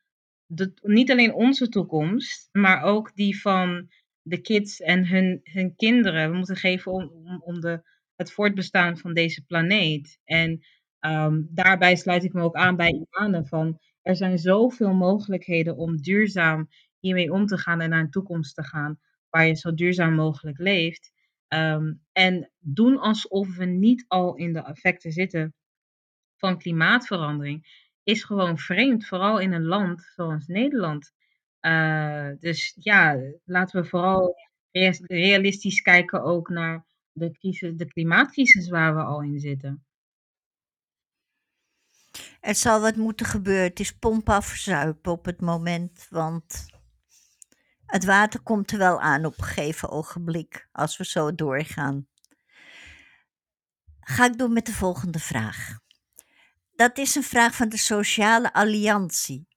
[0.46, 3.90] de, niet alleen onze toekomst, maar ook die van
[4.30, 6.32] de kids en hun, hun kinderen.
[6.32, 7.82] We moeten geven om, om, om de,
[8.16, 10.20] het voortbestaan van deze planeet.
[10.26, 10.60] En
[11.00, 15.98] um, daarbij sluit ik me ook aan bij Imane van er zijn zoveel mogelijkheden om
[15.98, 20.16] duurzaam hiermee om te gaan en naar een toekomst te gaan waar je zo duurzaam
[20.16, 21.12] mogelijk leeft.
[21.48, 25.54] Um, en doen alsof we niet al in de effecten zitten
[26.38, 31.12] van klimaatverandering, is gewoon vreemd, vooral in een land zoals Nederland.
[31.62, 34.36] Uh, dus ja, laten we vooral
[35.08, 39.84] realistisch kijken ook naar de, crisis, de klimaatcrisis waar we al in zitten.
[42.40, 43.64] Er zal wat moeten gebeuren.
[43.64, 46.66] Het is pomp afzuipen op het moment, want
[47.86, 52.08] het water komt er wel aan op een gegeven ogenblik, als we zo doorgaan.
[54.00, 55.78] Ga ik door met de volgende vraag.
[56.76, 59.48] Dat is een vraag van de Sociale Alliantie.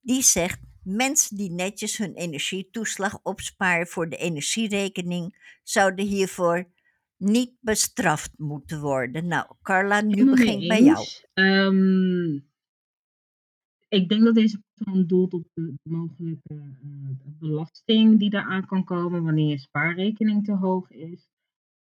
[0.00, 6.68] Die zegt: mensen die netjes hun energietoeslag opsparen voor de energierekening, zouden hiervoor
[7.16, 9.26] niet bestraft moeten worden.
[9.26, 10.98] Nou, Carla, nu Helemaal mee begin ik bij jou.
[10.98, 11.26] eens.
[11.34, 12.34] Ehm,
[13.88, 19.24] ik denk dat deze persoon doelt op de mogelijke eh, belasting die eraan kan komen
[19.24, 21.28] wanneer je spaarrekening te hoog is.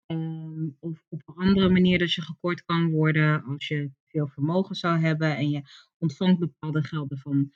[0.06, 4.76] Ehm, of op een andere manier dat je gekort kan worden als je veel vermogen
[4.76, 5.62] zou hebben en je
[5.98, 7.52] ontvangt bepaalde gelden van,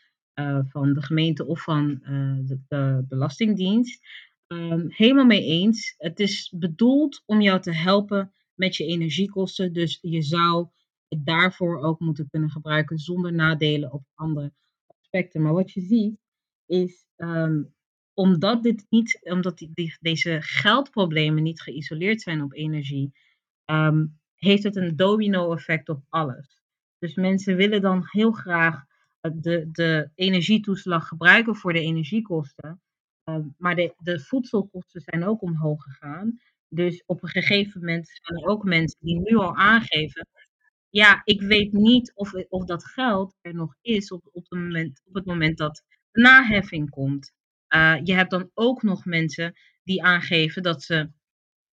[0.68, 4.02] van de gemeente of van eh, de, de Belastingdienst.
[4.48, 5.94] Ehm, helemaal mee eens.
[5.98, 9.74] Het is bedoeld om jou te helpen met je energiekosten.
[9.74, 10.68] Dus je zou
[11.08, 14.54] het daarvoor ook moeten kunnen gebruiken zonder nadelen op andere
[14.88, 15.42] aspecten.
[15.42, 16.20] Maar wat je ziet
[16.66, 17.64] is, ehm,
[18.14, 23.12] omdat, dit niet, omdat die, deze geldproblemen niet geïsoleerd zijn op energie,
[23.66, 26.62] ehm, heeft het een domino-effect op alles.
[27.00, 28.91] Dus mensen willen dan heel graag eh,
[29.22, 32.82] de, de energietoeslag gebruiken voor de energiekosten.
[33.24, 36.40] Ehm, maar de, de voedselkosten zijn ook omhoog gegaan.
[36.70, 40.28] Dus op een gegeven moment zijn er ook mensen die nu al aangeven.
[40.90, 45.02] Ja, ik weet niet of, of dat geld er nog is op, op, het, moment,
[45.06, 47.32] op het moment dat de naheffing komt.
[47.76, 49.54] Uh, je hebt dan ook nog mensen
[49.84, 51.10] die aangeven dat ze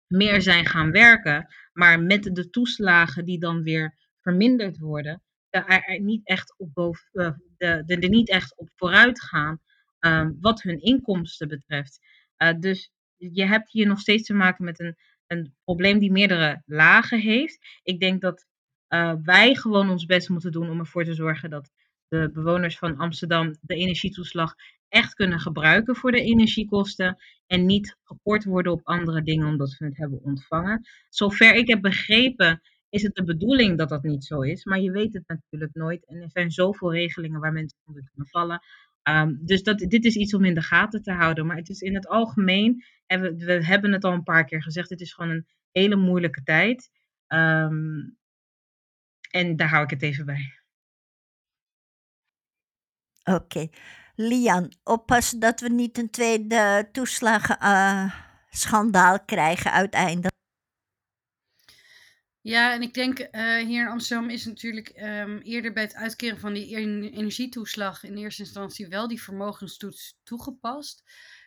[0.06, 6.26] meer zijn gaan werken, maar met de toeslagen die dan weer verminderd worden, er, niet
[6.26, 9.60] echt op boven, uh, de, de, niet echt op vooruit gaan
[10.00, 12.00] um, wat hun inkomsten betreft.
[12.38, 16.62] Uh, dus je hebt hier nog steeds te maken met een, een probleem die meerdere
[16.66, 17.58] lagen heeft.
[17.82, 18.46] Ik denk dat
[18.88, 21.70] uh, wij gewoon ons best moeten doen om ervoor te zorgen dat
[22.08, 24.54] de bewoners van Amsterdam de energietoeslag
[24.88, 29.84] echt kunnen gebruiken voor de energiekosten en niet gekort worden op andere dingen omdat ze
[29.84, 30.88] het hebben ontvangen.
[31.08, 34.90] Zover ik heb begrepen is het de bedoeling dat dat niet zo is, maar je
[34.90, 38.62] weet het natuurlijk nooit en er zijn zoveel regelingen waar mensen onder kunnen vallen.
[39.02, 41.46] Um, dus dat, dit is iets om in de gaten te houden.
[41.46, 44.62] Maar het is in het algemeen, en we, we hebben het al een paar keer
[44.62, 46.90] gezegd, het is gewoon een hele moeilijke tijd.
[47.28, 48.16] Um,
[49.30, 50.60] en daar hou ik het even bij.
[53.24, 53.68] Oké.
[54.14, 60.36] Lian, oppassen dat we niet een tweede toeslagen-schandaal uh, krijgen uiteindelijk.
[62.40, 66.38] Ja, en ik denk uh, hier in Amsterdam is natuurlijk um, eerder bij het uitkeren
[66.38, 66.76] van die
[67.12, 71.02] energietoeslag in eerste instantie wel die vermogenstoets toegepast.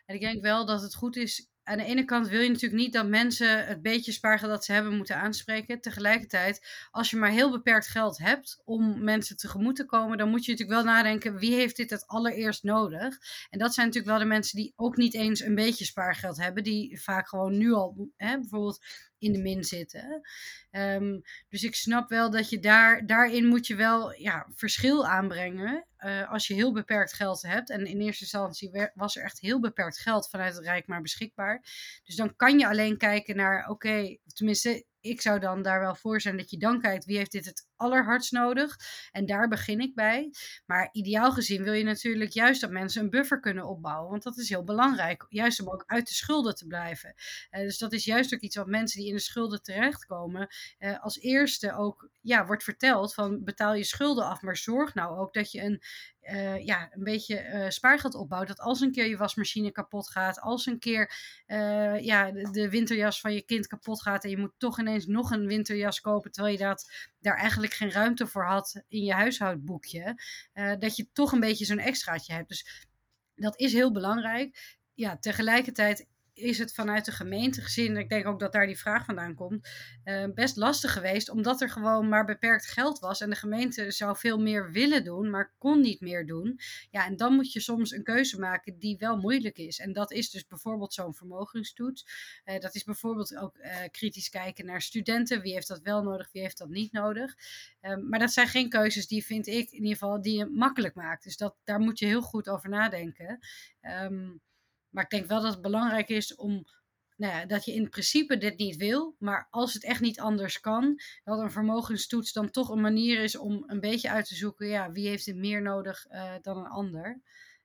[0.06, 2.82] En ik denk wel dat het goed is aan de ene kant wil je natuurlijk
[2.82, 5.82] niet dat mensen het beetje spaargeld dat ze hebben moeten aanspreken.
[5.82, 10.46] Tegelijkertijd, als je maar heel beperkt geld hebt om mensen tegemoet te komen, dan moet
[10.46, 13.18] je natuurlijk wel nadenken wie heeft dit het allereerst nodig.
[13.50, 16.64] En dat zijn natuurlijk wel de mensen die ook niet eens een beetje spaargeld hebben,
[16.64, 18.80] die vaak gewoon nu al hè, bijvoorbeeld
[19.22, 20.22] in de min zitten.
[20.72, 25.86] Um, dus ik snap wel dat je daar, daarin moet je wel ja, verschil aanbrengen.
[26.00, 27.70] Uh, als je heel beperkt geld hebt.
[27.70, 31.62] En in eerste instantie was er echt heel beperkt geld vanuit het Rijk maar beschikbaar.
[32.04, 35.96] Dus dan kan je alleen kijken naar, oké, okay, tenminste, ik zou dan daar wel
[35.96, 38.78] voor zijn dat je dan kijkt wie heeft dit het allerhardst nodig.
[39.12, 40.34] En daar begin ik bij.
[40.66, 44.10] Maar ideaal gezien wil je natuurlijk juist dat mensen een buffer kunnen opbouwen.
[44.10, 45.26] Want dat is heel belangrijk.
[45.30, 47.14] Juist om ook uit de schulden te blijven.
[47.52, 50.48] Uh, dus dat is juist ook iets wat mensen die in de schulden terechtkomen.
[50.80, 54.42] Uh, als eerste ook ja, wordt verteld van betaal je schulden af.
[54.42, 55.82] Maar zorg nou ook dat je een
[56.22, 58.48] uh, ja, een beetje uh, spaargeld opbouwt.
[58.48, 61.14] Dat als een keer je wasmachine kapot gaat, als een keer
[61.48, 65.06] uh, ja, de, de, winterjas van je kind kapot gaat en je moet toch ineens
[65.06, 69.14] nog een winterjas kopen, terwijl je dat, daar eigenlijk geen ruimte voor had in je
[69.14, 70.22] huishoudboekje,
[70.80, 72.50] dat je toch een beetje zo'n extraatje hebt.
[72.50, 72.88] Dus
[73.36, 74.78] dat is heel belangrijk.
[74.94, 76.08] Ja, tegelijkertijd
[76.42, 79.70] is het vanuit de gemeente gezien, ik denk ook dat daar die vraag vandaan komt,
[80.06, 84.18] uh, best lastig geweest, omdat er gewoon maar beperkt geld was en de gemeente zou
[84.18, 86.60] veel meer willen doen, maar kon niet meer doen.
[86.90, 89.80] Ja, en dan moet je soms een keuze maken die wel moeilijk is.
[89.80, 92.06] En dat is dus bijvoorbeeld zo'n vermogenstoets.
[92.46, 95.42] Uh, dat is bijvoorbeeld ook uh, kritisch kijken naar studenten.
[95.42, 97.36] Wie heeft dat wel nodig, wie heeft dat niet nodig?
[97.82, 100.96] Ehm, maar dat zijn geen keuzes die, vind ik, in ieder geval, die je makkelijk
[100.96, 101.24] maakt.
[101.24, 103.40] Dus dat, daar moet je heel goed over nadenken.
[103.82, 104.42] Um,
[104.92, 106.64] maar ik denk wel dat het belangrijk is om,
[107.16, 109.16] nou ja, dat je in principe dit niet wil.
[109.20, 113.38] Maar als het echt niet anders kan, dat een vermogenstoets dan toch een manier is
[113.38, 116.70] om een beetje uit te zoeken, ja, wie heeft het meer nodig uh, dan een
[116.70, 117.22] ander.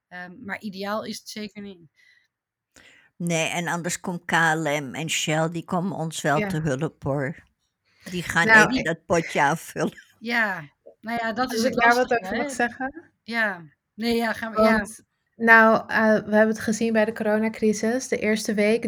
[0.08, 1.80] Um, maar ideaal is het zeker niet.
[3.16, 6.48] Nee, en anders komt KLM en Shell, die komen ons wel ja.
[6.48, 7.44] te hulp hoor.
[8.10, 8.84] Die gaan nou, even ik...
[8.84, 9.98] dat potje afvullen.
[10.18, 13.12] Ja, nou ja, dat is het ik daar wat over zeggen?
[13.22, 14.62] Ja, nee, ja, gaan we.
[14.62, 15.04] Want, ja.
[15.38, 18.08] Nou, uh, we hebben het gezien bij de coronacrisis.
[18.08, 18.86] De eerste week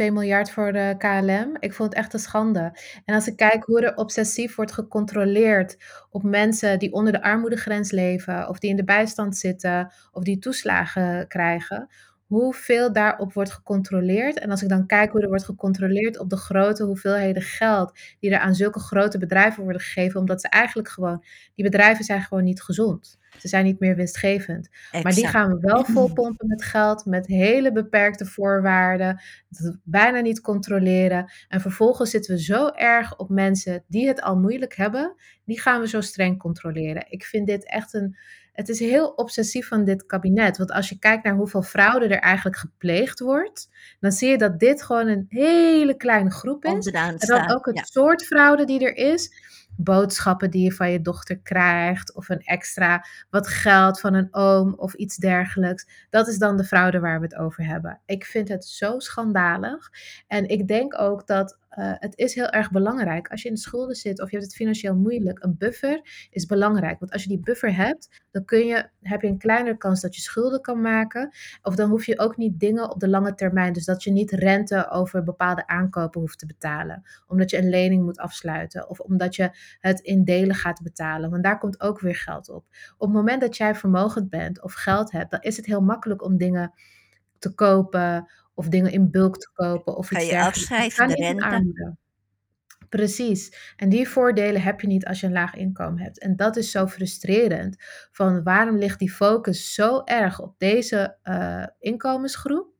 [0.00, 1.56] 3,2 miljard voor de KLM.
[1.58, 2.78] Ik vond het echt een schande.
[3.04, 5.76] En als ik kijk hoe er obsessief wordt gecontroleerd
[6.10, 10.38] op mensen die onder de armoedegrens leven, of die in de bijstand zitten, of die
[10.38, 11.88] toeslagen krijgen,
[12.26, 14.38] hoeveel daarop wordt gecontroleerd.
[14.38, 18.30] En als ik dan kijk hoe er wordt gecontroleerd op de grote hoeveelheden geld die
[18.30, 22.44] er aan zulke grote bedrijven worden gegeven, omdat ze eigenlijk gewoon, die bedrijven zijn gewoon
[22.44, 23.18] niet gezond.
[23.38, 24.68] Ze zijn niet meer winstgevend.
[24.68, 25.04] Exact.
[25.04, 29.22] Maar die gaan we wel volpompen met geld, met hele beperkte voorwaarden,
[29.82, 31.32] bijna niet controleren.
[31.48, 35.80] En vervolgens zitten we zo erg op mensen die het al moeilijk hebben, die gaan
[35.80, 37.04] we zo streng controleren.
[37.08, 38.16] Ik vind dit echt een.
[38.54, 40.56] Het is heel obsessief van dit kabinet.
[40.56, 43.68] Want als je kijkt naar hoeveel fraude er eigenlijk gepleegd wordt,
[44.00, 46.86] dan zie je dat dit gewoon een hele kleine groep is.
[46.86, 47.84] En dat ook het ja.
[47.84, 49.30] soort fraude die er is
[49.76, 54.74] boodschappen die je van je dochter krijgt, of een extra wat geld van een oom
[54.74, 56.06] of iets dergelijks.
[56.10, 58.00] Dat is dan de fraude waar we het over hebben.
[58.06, 59.90] Ik vind het zo schandalig.
[60.26, 63.28] En ik denk ook dat uh, het is heel erg belangrijk.
[63.28, 66.46] Als je in de schulden zit of je hebt het financieel moeilijk, een buffer is
[66.46, 66.98] belangrijk.
[66.98, 70.14] Want als je die buffer hebt, dan kun je, heb je een kleinere kans dat
[70.14, 71.30] je schulden kan maken.
[71.62, 73.72] Of dan hoef je ook niet dingen op de lange termijn.
[73.72, 77.02] Dus dat je niet rente over bepaalde aankopen hoeft te betalen.
[77.26, 78.88] Omdat je een lening moet afsluiten.
[78.88, 79.50] Of omdat je
[79.80, 81.30] het in delen gaat betalen.
[81.30, 82.64] Want daar komt ook weer geld op.
[82.96, 86.22] Op het moment dat jij vermogend bent of geld hebt, dan is het heel makkelijk
[86.24, 86.72] om dingen
[87.38, 90.68] te kopen of dingen in bulk te kopen of Kan iets je dergelijks.
[90.68, 91.44] Je afschrijven, kan de rente.
[91.44, 91.96] armoede.
[92.88, 93.72] Precies.
[93.76, 96.18] En die voordelen heb je niet als je een laag inkomen hebt.
[96.18, 97.76] En dat is zo frustrerend.
[98.10, 102.73] Van waarom ligt die focus zo erg op deze eh, inkomensgroep?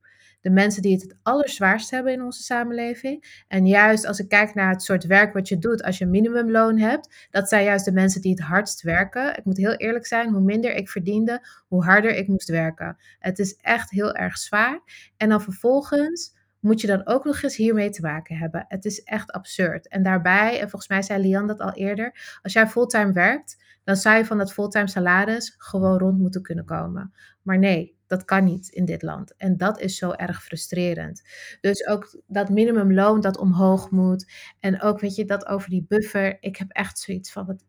[0.45, 3.43] De mensen die het het allerzwaarst hebben in onze samenleving.
[3.47, 6.77] En juist als ik kijk naar het soort werk wat je doet als je minimumloon
[6.77, 9.37] hebt, dat zijn juist de mensen die het hardst werken.
[9.37, 12.97] Ik moet heel eerlijk zijn, hoe minder ik verdiende, hoe harder ik moest werken.
[13.19, 14.81] Het is echt heel erg zwaar.
[15.17, 18.65] En dan vervolgens moet je dan ook nog eens hiermee te maken hebben.
[18.67, 19.87] Het is echt absurd.
[19.87, 23.95] En daarbij, en volgens mij zei Lian dat al eerder, als jij fulltime werkt, dan
[23.95, 27.13] zou je van dat fulltime salaris gewoon rond moeten kunnen komen.
[27.41, 29.35] Maar nee, dat kan niet in dit land.
[29.35, 31.23] En dat is zo erg frustrerend.
[31.61, 34.31] Dus ook dat minimumloon dat omhoog moet.
[34.59, 36.37] En ook, weet je, dat over die buffer.
[36.39, 37.63] Ik heb echt zoiets van, wat,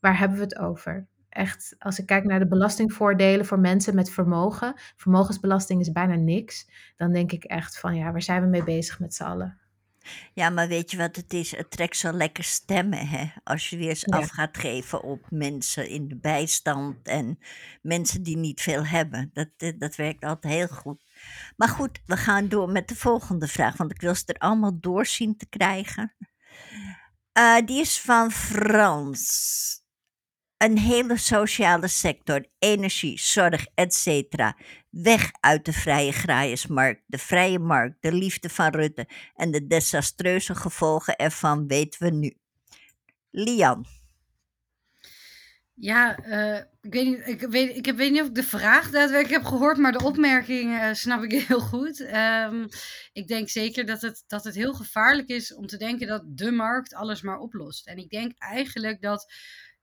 [0.00, 1.06] waar hebben we het over?
[1.28, 6.70] Echt, als ik kijk naar de belastingvoordelen voor mensen met vermogen, vermogensbelasting is bijna niks,
[6.96, 9.67] dan denk ik echt van ja, waar zijn we mee bezig met z'n allen?
[10.34, 11.56] Ja, maar weet je wat het is?
[11.56, 13.26] Het trekt zo lekker stemmen, hè?
[13.44, 14.16] Als je weer eens Ja.
[14.16, 17.38] af gaat geven op mensen in de bijstand en
[17.82, 19.30] mensen die niet veel hebben.
[19.32, 21.02] Dat, eh, dat werkt altijd heel goed.
[21.56, 24.80] Maar goed, we gaan door met de volgende vraag, want ik wil ze er allemaal
[24.80, 26.14] door zien te krijgen.
[27.32, 29.77] Eh, die is van Frans.
[30.58, 34.06] Een hele sociale sector, energie, zorg, etc.
[34.90, 40.54] Weg uit de vrije graaiersmarkt, de vrije markt, de liefde van Rutte en de desastreuze
[40.54, 42.36] gevolgen ervan weten we nu.
[43.30, 43.86] Lian,
[45.74, 49.42] Ja, eh, ik, weet niet, ik, weet, ik weet niet of ik de vraag daadwerkelijk
[49.42, 52.00] heb gehoord, maar de opmerking eh, snap ik heel goed.
[52.00, 52.66] Ehm,
[53.12, 56.50] ik denk zeker dat het, dat het heel gevaarlijk is om te denken dat de
[56.50, 57.86] markt alles maar oplost.
[57.86, 59.32] En ik denk eigenlijk dat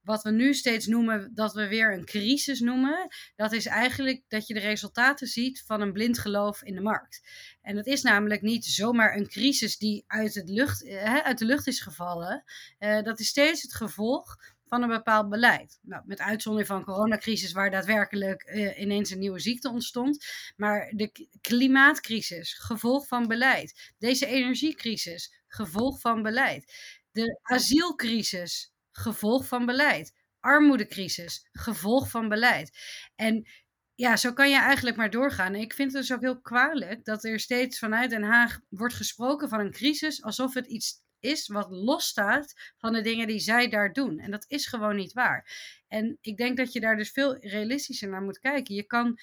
[0.05, 4.47] wat we nu steeds noemen, dat we weer een crisis noemen, dat is eigenlijk dat
[4.47, 7.21] je de resultaten ziet van een blind geloof in de markt.
[7.61, 11.45] En het is namelijk niet zomaar een crisis die uit, het lucht, eh, uit de
[11.45, 12.43] lucht is gevallen.
[12.77, 14.35] Eh, dat is steeds het gevolg
[14.67, 15.79] van een bepaald beleid.
[15.81, 20.25] Nou, met uitzondering van de coronacrisis, waar daadwerkelijk eh, ineens een nieuwe ziekte ontstond.
[20.55, 23.93] Maar de klimaatcrisis, gevolg van beleid.
[23.97, 26.73] Deze energiecrisis, gevolg van beleid.
[27.11, 30.13] De asielcrisis, gevolg van beleid.
[30.39, 32.77] Armoedecrisis, gevolg van beleid.
[33.15, 33.47] En
[33.95, 35.55] ja, zo kan je eigenlijk maar doorgaan.
[35.55, 39.49] Ik vind het dus ook heel kwalijk dat er steeds vanuit Den Haag wordt gesproken
[39.49, 43.93] van een crisis alsof het iets is wat losstaat van de dingen die zij daar
[43.93, 44.19] doen.
[44.19, 45.49] En dat is gewoon niet waar.
[45.87, 48.75] En ik denk dat je daar dus veel realistischer naar moet kijken.
[48.75, 49.19] Je kan.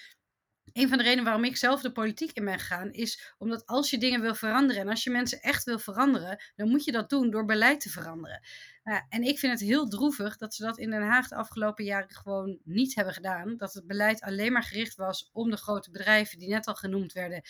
[0.72, 3.90] Een van de redenen waarom ik zelf de politiek in ben gegaan, is omdat als
[3.90, 7.10] je dingen wil veranderen en als je mensen echt wil veranderen, dan moet je dat
[7.10, 8.40] doen door beleid te veranderen.
[9.08, 12.10] En ik vind het heel droevig dat ze dat in Den Haag de afgelopen jaren
[12.10, 13.56] gewoon niet hebben gedaan.
[13.56, 17.12] Dat het beleid alleen maar gericht was om de grote bedrijven die net al genoemd
[17.12, 17.42] werden.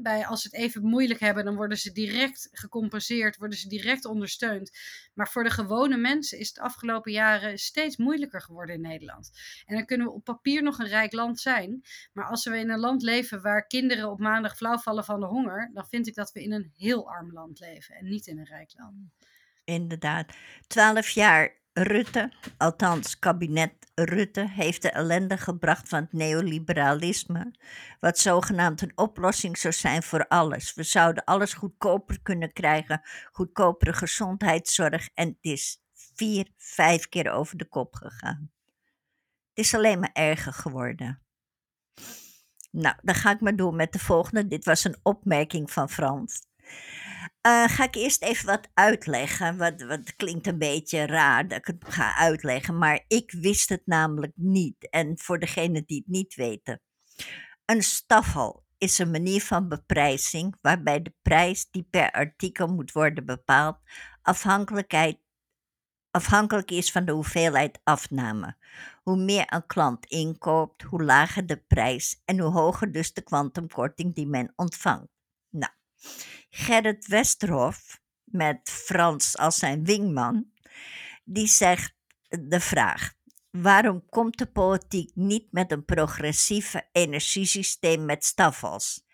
[0.00, 4.04] Bij, als ze het even moeilijk hebben, dan worden ze direct gecompenseerd, worden ze direct
[4.04, 4.70] ondersteund.
[5.14, 9.30] Maar voor de gewone mensen is het de afgelopen jaren steeds moeilijker geworden in Nederland.
[9.66, 11.82] En dan kunnen we op papier nog een rijk land zijn.
[12.12, 15.26] Maar als we in een land leven waar kinderen op maandag flauw vallen van de
[15.26, 18.38] honger, dan vind ik dat we in een heel arm land leven en niet in
[18.38, 18.96] een rijk land.
[19.64, 20.32] Inderdaad.
[20.66, 27.54] Twaalf jaar Rutte, althans kabinet Rutte, heeft de ellende gebracht van het neoliberalisme,
[28.00, 30.74] wat zogenaamd een oplossing zou zijn voor alles.
[30.74, 37.56] We zouden alles goedkoper kunnen krijgen, goedkopere gezondheidszorg en het is vier, vijf keer over
[37.56, 38.50] de kop gegaan.
[39.54, 41.22] Het is alleen maar erger geworden.
[42.70, 44.46] Nou, dan ga ik maar door met de volgende.
[44.46, 46.46] Dit was een opmerking van Frans.
[47.40, 49.56] Eh, ga ik eerst even wat uitleggen.
[49.56, 53.82] Wat, wat klinkt een beetje raar dat ik het ga uitleggen, maar ik wist het
[53.84, 54.90] namelijk niet.
[54.90, 56.80] En voor degenen die het niet weten.
[57.64, 63.26] Een staffel is een manier van beprijzing waarbij de prijs die per artikel moet worden
[63.26, 63.78] bepaald
[64.22, 65.18] afhankelijkheid,
[66.10, 68.56] afhankelijk is van de hoeveelheid afname.
[69.02, 74.14] Hoe meer een klant inkoopt, hoe lager de prijs en hoe hoger dus de kwantumkorting
[74.14, 75.11] die men ontvangt.
[76.50, 80.52] Gerrit Westerhof, met Frans als zijn wingman,
[81.24, 81.94] die zegt
[82.28, 83.12] de vraag:
[83.50, 89.04] waarom komt de politiek niet met een progressieve energiesysteem met staffels?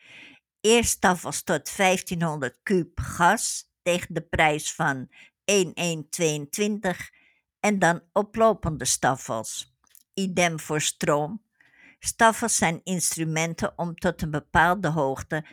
[0.60, 5.08] Eerst staffels tot 1500 kub gas tegen de prijs van
[5.44, 7.10] 1122
[7.60, 9.76] en dan oplopende staffels.
[10.14, 11.42] Idem voor stroom.
[11.98, 15.44] Staffels zijn instrumenten om tot een bepaalde hoogte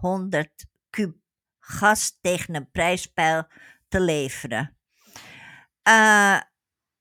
[0.00, 1.16] 1500 kub
[1.58, 3.46] gas tegen een prijspeil
[3.88, 4.76] te leveren.
[5.88, 6.40] Uh,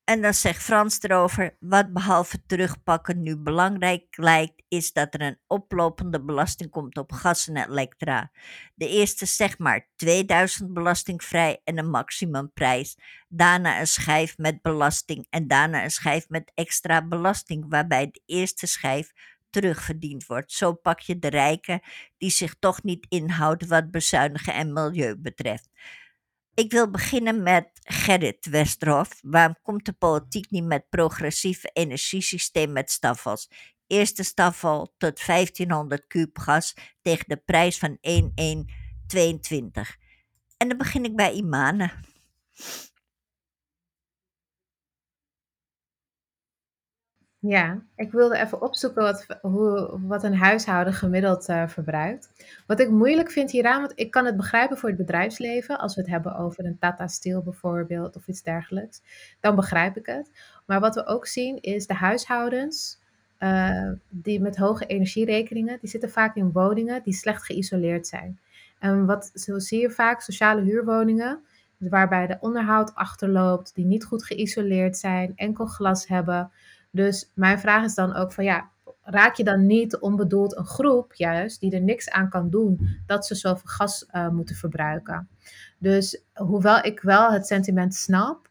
[0.09, 5.39] En dan zegt Frans erover: wat behalve terugpakken nu belangrijk lijkt, is dat er een
[5.47, 8.31] oplopende belasting komt op gas en elektra.
[8.75, 12.97] De eerste zeg maar 2000 belastingvrij en een maximumprijs.
[13.27, 18.67] Daarna een schijf met belasting en daarna een schijf met extra belasting, waarbij de eerste
[18.67, 19.11] schijf
[19.49, 20.51] terugverdiend wordt.
[20.51, 21.81] Zo pak je de rijken
[22.17, 25.69] die zich toch niet inhouden wat bezuinigen en milieu betreft.
[26.53, 29.19] Ik wil beginnen met Gerrit Westerhof.
[29.21, 33.49] Waarom komt de politiek niet met progressieve energiesysteem met staffels?
[33.87, 36.37] Eerste staffel tot 1500 kuub
[37.01, 39.97] tegen de prijs van 1,122.
[40.57, 41.91] En dan begin ik bij Imane.
[47.41, 52.31] Ja, ik wilde even opzoeken wat, hoe, wat een huishouden gemiddeld uh, verbruikt.
[52.67, 56.01] Wat ik moeilijk vind hieraan, want ik kan het begrijpen voor het bedrijfsleven, als we
[56.01, 59.01] het hebben over een Tata Steel bijvoorbeeld of iets dergelijks,
[59.39, 60.31] dan begrijp ik het.
[60.65, 62.99] Maar wat we ook zien is de huishoudens
[63.39, 68.39] uh, die met hoge energierekeningen, die zitten vaak in woningen die slecht geïsoleerd zijn.
[68.79, 71.39] En wat zo zie je vaak, sociale huurwoningen,
[71.77, 76.51] waarbij de onderhoud achterloopt, die niet goed geïsoleerd zijn, enkel glas hebben.
[76.91, 78.69] Dus mijn vraag is dan ook van ja,
[79.01, 83.25] raak je dan niet onbedoeld een groep juist die er niks aan kan doen dat
[83.25, 85.29] ze zoveel gas uh, moeten verbruiken.
[85.77, 88.48] Dus hoewel ik wel het sentiment snap,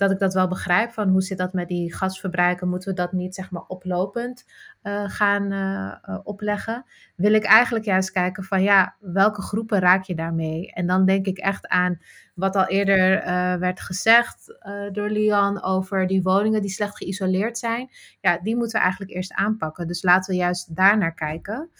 [0.00, 3.12] dat ik dat wel begrijp van hoe zit dat met die gasverbruiken, moeten we dat
[3.12, 4.44] niet zeg maar oplopend
[4.82, 6.84] uh, gaan uh, opleggen,
[7.16, 10.72] wil ik eigenlijk juist kijken van ja, welke groepen raak je daarmee?
[10.72, 11.98] En dan denk ik echt aan
[12.34, 13.24] wat al eerder
[13.58, 14.58] werd gezegd
[14.92, 17.90] door Lian over die woningen die slecht geïsoleerd zijn.
[18.20, 19.86] Ja, die moeten we eigenlijk eerst aanpakken.
[19.86, 21.70] Dus laten we juist daar naar kijken.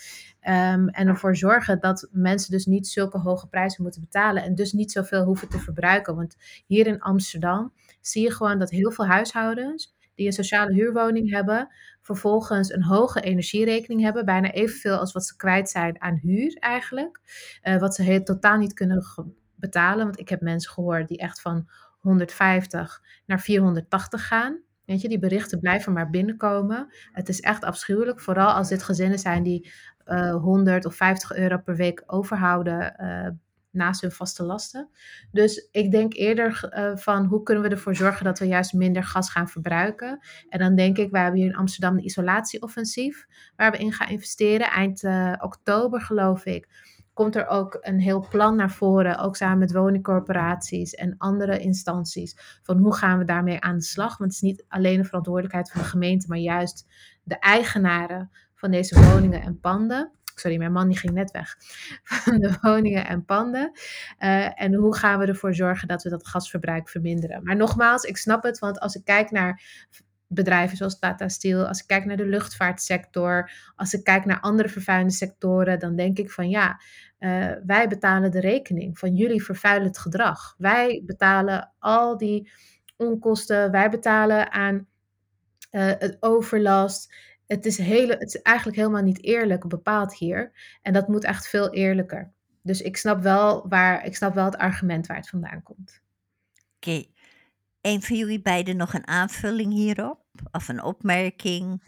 [0.49, 4.73] Um, en ervoor zorgen dat mensen dus niet zulke hoge prijzen moeten betalen en dus
[4.73, 6.17] niet zoveel hoeven te verbruiken.
[6.17, 11.31] Want hier in Amsterdam zie je gewoon dat heel veel huishoudens die een sociale huurwoning
[11.31, 11.69] hebben,
[12.01, 17.21] vervolgens een hoge energierekening hebben, bijna evenveel als wat ze kwijt zijn aan huur eigenlijk.
[17.63, 19.05] Uh, wat ze heel, totaal niet kunnen
[19.55, 24.61] betalen, want ik heb mensen gehoord die echt van 150 naar 480 gaan.
[24.85, 26.95] Weet je, die berichten blijven maar binnenkomen.
[27.13, 29.73] Het is echt afschuwelijk, vooral als dit gezinnen zijn die
[30.07, 33.29] uh, eh, 100 of 50 euro per week overhouden uh,
[33.71, 34.89] naast hun vaste lasten.
[35.33, 39.05] Dus ik denk eerder uh, van hoe kunnen we ervoor zorgen dat we juist minder
[39.05, 40.19] gas gaan verbruiken.
[40.49, 44.09] En dan denk ik, wij hebben hier in Amsterdam de isolatieoffensief, waar we in gaan
[44.09, 44.71] investeren.
[44.71, 46.69] Eind uh, oktober geloof ik,
[47.13, 52.61] komt er ook een heel plan naar voren, ook samen met woningcorporaties en andere instanties,
[52.63, 54.19] van hoe gaan we daarmee aan de slag.
[54.19, 56.87] Want het is niet alleen de verantwoordelijkheid van de gemeente, maar juist
[57.23, 61.57] de eigenaren van deze woningen en panden sorry, mijn man die ging net weg,
[62.25, 63.71] van de woningen en panden.
[64.19, 67.45] Uh, en hoe gaan we ervoor zorgen dat we dat gasverbruik verminderen?
[67.45, 69.63] Maar nogmaals, ik snap het, want als ik kijk naar
[70.33, 74.69] bedrijven zoals Tata Steel, als ik kijk naar de luchtvaartsector, als ik kijk naar andere
[74.69, 76.81] vervuilende sectoren, dan denk ik van ja,
[77.19, 80.55] uh, wij betalen de rekening van jullie vervuilend gedrag.
[80.59, 82.51] Wij betalen al die
[82.97, 87.15] onkosten, wij betalen aan uh, het overlast
[87.51, 90.53] het is, hele, het is eigenlijk helemaal niet eerlijk bepaald hier.
[90.83, 92.33] En dat moet echt veel eerlijker.
[92.63, 96.03] Dus ik snap wel, waar, ik snap wel het argument waar het vandaan komt.
[96.77, 96.91] Oké.
[96.91, 97.11] Okay.
[97.81, 100.21] Een van jullie beiden nog een aanvulling hierop?
[100.53, 101.83] Of een opmerking?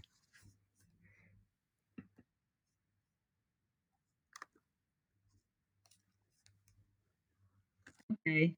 [8.07, 8.21] Oké.
[8.21, 8.57] Okay.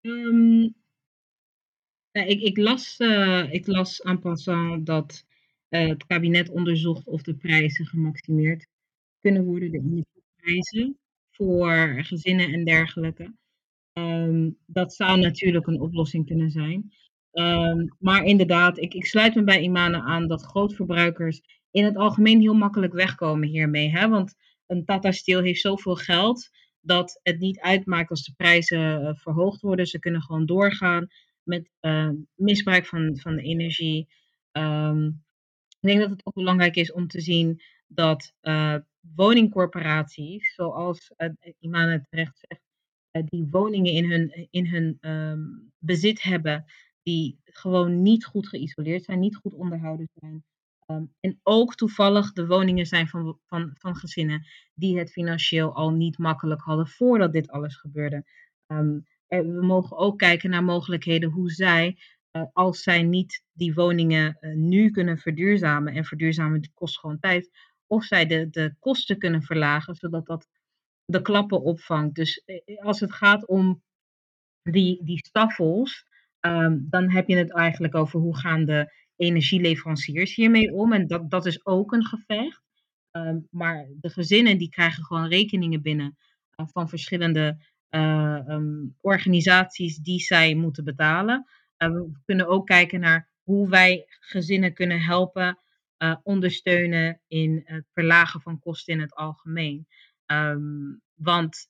[0.00, 0.74] Um,
[2.10, 5.24] ehm, ik, ik, las, uh, ik las aan passant dat
[5.78, 8.66] het kabinet onderzocht of de prijzen gemaximeerd
[9.20, 10.98] kunnen worden, de energieprijzen
[11.30, 13.34] voor gezinnen en dergelijke.
[13.92, 16.92] Um, dat zou natuurlijk een oplossing kunnen zijn.
[17.32, 22.40] Um, maar inderdaad, ik, ik, sluit me bij Imane aan dat grootverbruikers in het algemeen
[22.40, 23.90] heel makkelijk wegkomen hiermee.
[23.90, 24.08] Hè?
[24.08, 24.34] Want
[24.66, 26.50] een Tata Steel heeft zoveel geld
[26.80, 29.86] dat het niet uitmaakt als de prijzen uh, verhoogd worden.
[29.86, 31.06] Ze kunnen gewoon doorgaan
[31.42, 34.08] met uh, misbruik van, van de energie.
[34.52, 35.23] Um,
[35.84, 38.76] ik denk dat het ook belangrijk is om te zien dat uh,
[39.14, 42.62] woningcorporaties, zoals uh, het terecht zegt,
[43.12, 46.64] uh, die woningen in hun, in hun um, bezit hebben,
[47.02, 50.44] die gewoon niet goed geïsoleerd zijn, niet goed onderhouden zijn.
[50.86, 55.90] Um, en ook toevallig de woningen zijn van, van, van gezinnen die het financieel al
[55.90, 58.24] niet makkelijk hadden voordat dit alles gebeurde.
[58.66, 61.98] Um, we mogen ook kijken naar mogelijkheden hoe zij
[62.52, 67.50] als zij niet die woningen uh, nu kunnen verduurzamen, en verduurzamen kost gewoon tijd,
[67.86, 70.48] of zij de, de kosten kunnen verlagen, zodat dat
[71.04, 72.14] de klappen opvangt.
[72.14, 73.82] Dus eh, als het gaat om
[74.62, 76.06] die, die staffels,
[76.40, 80.92] ehm, dan heb je het eigenlijk over hoe gaan de energieleveranciers hiermee om.
[80.92, 82.62] En dat, dat is ook een gevecht.
[83.10, 86.16] Ehm, maar de gezinnen die krijgen gewoon rekeningen binnen
[86.56, 87.56] van verschillende
[87.90, 91.46] um, organisaties die zij moeten betalen.
[91.78, 95.58] Uh, we kunnen ook kijken naar hoe wij gezinnen kunnen helpen,
[96.22, 99.86] ondersteunen in het verlagen van kosten in het algemeen.
[100.26, 101.68] Um, want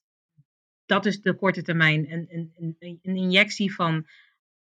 [0.87, 2.13] dat is de korte termijn.
[2.13, 4.07] Een, een, een, injectie van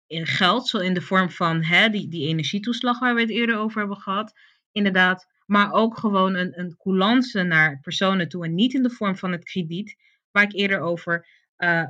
[0.08, 3.80] geld, zo in de vorm van hè, die, die energietoeslag waar we het eerder over
[3.80, 4.34] hebben gehad.
[4.72, 9.18] Inderdaad, maar ook gewoon een, een coulance naar personen toe en niet in de vorm
[9.18, 9.96] van het krediet,
[10.32, 11.28] waar ik eerder over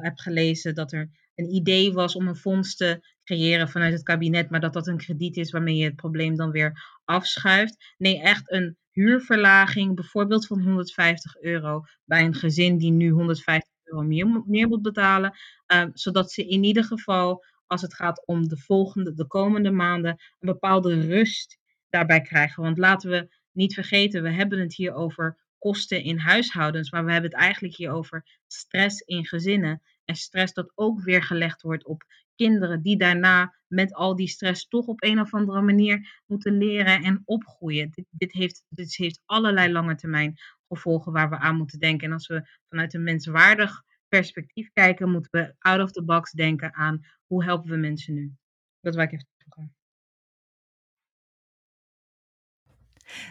[0.01, 4.49] heb gelezen dat er een idee was om een fonds te creëren vanuit het kabinet,
[4.49, 7.93] maar dat dat een krediet is waarmee je het probleem dan weer afschuift.
[7.97, 14.01] Nee, echt een huurverlaging, bijvoorbeeld van 150 euro bij een gezin die nu 150 euro
[14.45, 15.37] meer, moet betalen,
[15.73, 20.11] uh, zodat ze in ieder geval, als het gaat om de volgende, de komende maanden,
[20.11, 21.57] een bepaalde rust
[21.89, 22.63] daarbij krijgen.
[22.63, 27.11] Want laten we niet vergeten, we hebben het hier over kosten in huishoudens, maar we
[27.11, 29.81] hebben het eigenlijk hier over stress in gezinnen.
[30.05, 32.03] En stress dat ook weer gelegd wordt op
[32.35, 37.03] kinderen die daarna met al die stress toch op een of andere manier moeten leren
[37.03, 37.89] en opgroeien.
[37.91, 40.35] Dit, dit, heeft, dit heeft allerlei lange termijn
[40.67, 42.07] gevolgen waar we aan moeten denken.
[42.07, 46.73] En als we vanuit een menswaardig perspectief kijken, moeten we out of the box denken
[46.73, 48.33] aan hoe helpen we mensen nu.
[48.81, 49.75] Dat wil ik even toevoegen.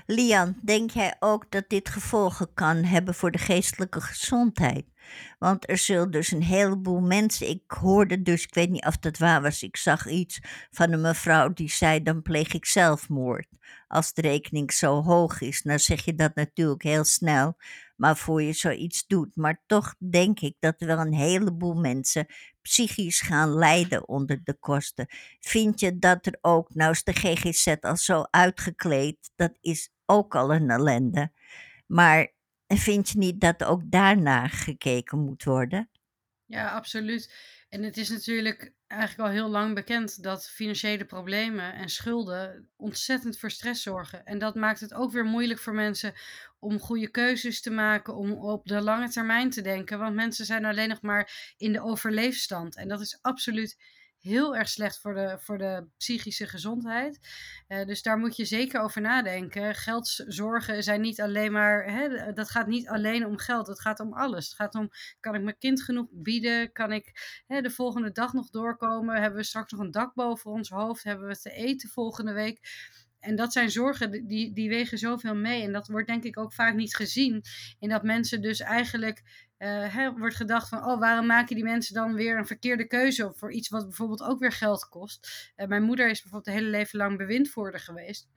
[0.07, 4.85] Lian, denk jij ook dat dit gevolgen kan hebben voor de geestelijke gezondheid?
[5.39, 7.49] Want er zullen dus een heleboel mensen.
[7.49, 11.01] Ik hoorde dus, ik weet niet of dat waar was, ik zag iets van een
[11.01, 13.47] mevrouw die zei: dan pleeg ik zelfmoord.
[13.89, 17.57] Als de rekening zo hoog is, nou zeg je dat natuurlijk heel snel,
[17.97, 19.37] maar voor je zoiets doet.
[19.37, 22.27] Maar toch denk ik dat er wel een heleboel mensen
[22.63, 25.07] psychisch gaan lijden onder de kosten.
[25.41, 30.35] Vind je dat er ook, nou is de GGZ al zo uitgekleed, dat is ook
[30.35, 31.33] al een ellende.
[31.87, 32.33] Maar
[32.67, 35.89] vind je niet dat ook daarna gekeken moet worden?
[36.47, 37.33] Ja, absoluut.
[37.75, 43.39] En het is natuurlijk eigenlijk al heel lang bekend dat financiële problemen en schulden ontzettend
[43.39, 44.25] voor stress zorgen.
[44.25, 46.15] En dat maakt het ook weer moeilijk voor mensen
[46.59, 49.99] om goede keuzes te maken, om op de lange termijn te denken.
[49.99, 52.77] Want mensen zijn alleen nog maar in de overleefstand.
[52.77, 53.77] En dat is absoluut
[54.25, 57.19] heel erg slecht voor de, voor de psychische gezondheid.
[57.69, 59.75] Uh, dus daar moet je zeker over nadenken.
[59.75, 64.13] Geldzorgen zijn niet alleen maar, hè, dat gaat niet alleen om geld, het gaat om
[64.13, 64.45] alles.
[64.45, 66.73] Het gaat om, kan ik mijn kind genoeg bieden?
[66.73, 69.21] Kan ik hè, de volgende dag nog doorkomen?
[69.21, 71.05] Hebben we straks nog een dak boven ons hoofd?
[71.05, 72.61] Hebben we te eten volgende week?
[73.25, 75.63] En dat zijn zorgen die, die wegen zoveel mee.
[75.63, 77.43] En dat wordt denk ik ook vaak niet gezien.
[77.79, 82.15] In dat mensen dus eigenlijk uh, wordt gedacht van, oh, waarom maken die mensen dan
[82.15, 85.53] weer een verkeerde keuze voor iets wat bijvoorbeeld ook weer geld kost?
[85.57, 88.29] Uh, mijn moeder is bijvoorbeeld een hele leven lang bewindvoerder geweest.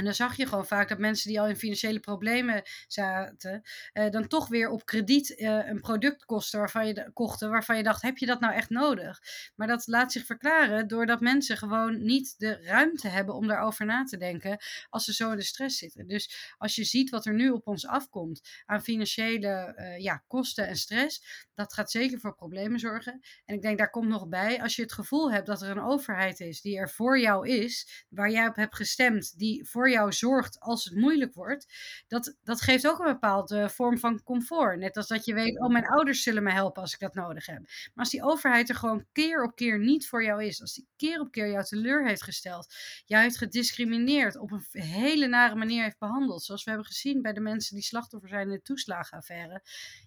[0.00, 4.10] En dan zag je gewoon vaak dat mensen die al in financiële problemen zaten, uh,
[4.10, 8.02] dan toch weer op krediet uh, een product kosten waarvan je, kochten waarvan je dacht,
[8.02, 9.20] heb je dat nou echt nodig?
[9.56, 14.04] Maar dat laat zich verklaren doordat mensen gewoon niet de ruimte hebben om daarover na
[14.04, 16.06] te denken als ze zo in de stress zitten.
[16.06, 20.66] Dus als je ziet wat er nu op ons afkomt aan financiële uh, ja, kosten
[20.66, 23.20] en stress, dat gaat zeker voor problemen zorgen.
[23.44, 25.82] En ik denk daar komt nog bij, als je het gevoel hebt dat er een
[25.82, 30.12] overheid is die er voor jou is, waar jij op hebt gestemd, die voor jou
[30.12, 31.74] zorgt als het moeilijk wordt,
[32.08, 34.78] dat, dat geeft ook een bepaalde vorm van comfort.
[34.78, 37.46] Net als dat je weet, oh, mijn ouders zullen me helpen als ik dat nodig
[37.46, 37.58] heb.
[37.58, 40.88] Maar als die overheid er gewoon keer op keer niet voor jou is, als die
[40.96, 42.74] keer op keer jou teleur heeft gesteld,
[43.04, 47.32] jou heeft gediscrimineerd, op een hele nare manier heeft behandeld, zoals we hebben gezien bij
[47.32, 49.62] de mensen die slachtoffer zijn in de toeslagenaffaire,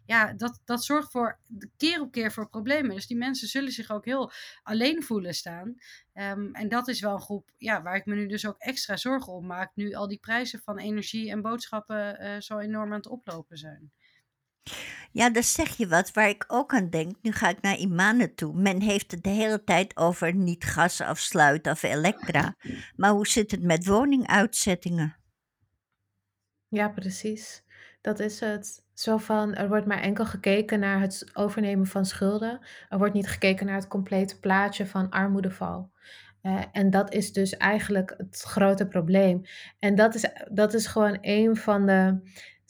[0.05, 1.39] ja, dat, dat zorgt voor
[1.77, 2.95] keer op keer voor problemen.
[2.95, 4.31] Dus die mensen zullen zich ook heel
[4.63, 5.75] alleen voelen staan.
[6.13, 8.97] Um, en dat is wel een groep ja, waar ik me nu dus ook extra
[8.97, 9.71] zorgen om maak.
[9.75, 13.91] Nu al die prijzen van energie en boodschappen uh, zo enorm aan het oplopen zijn.
[15.11, 17.15] Ja, dat zeg je wat waar ik ook aan denk.
[17.21, 18.53] Nu ga ik naar Imane toe.
[18.53, 22.55] Men heeft het de hele tijd over niet gas afsluiten of elektra.
[22.95, 25.15] Maar hoe zit het met woninguitzettingen?
[26.67, 27.63] Ja, precies.
[28.01, 28.82] Dat is het.
[28.93, 32.59] Zo van, er wordt maar enkel gekeken naar het overnemen van schulden.
[32.89, 35.91] Er wordt niet gekeken naar het complete plaatje van armoedeval.
[36.43, 39.41] Uh, en dat is dus eigenlijk het grote probleem.
[39.79, 42.17] En dat is, dat is gewoon een van de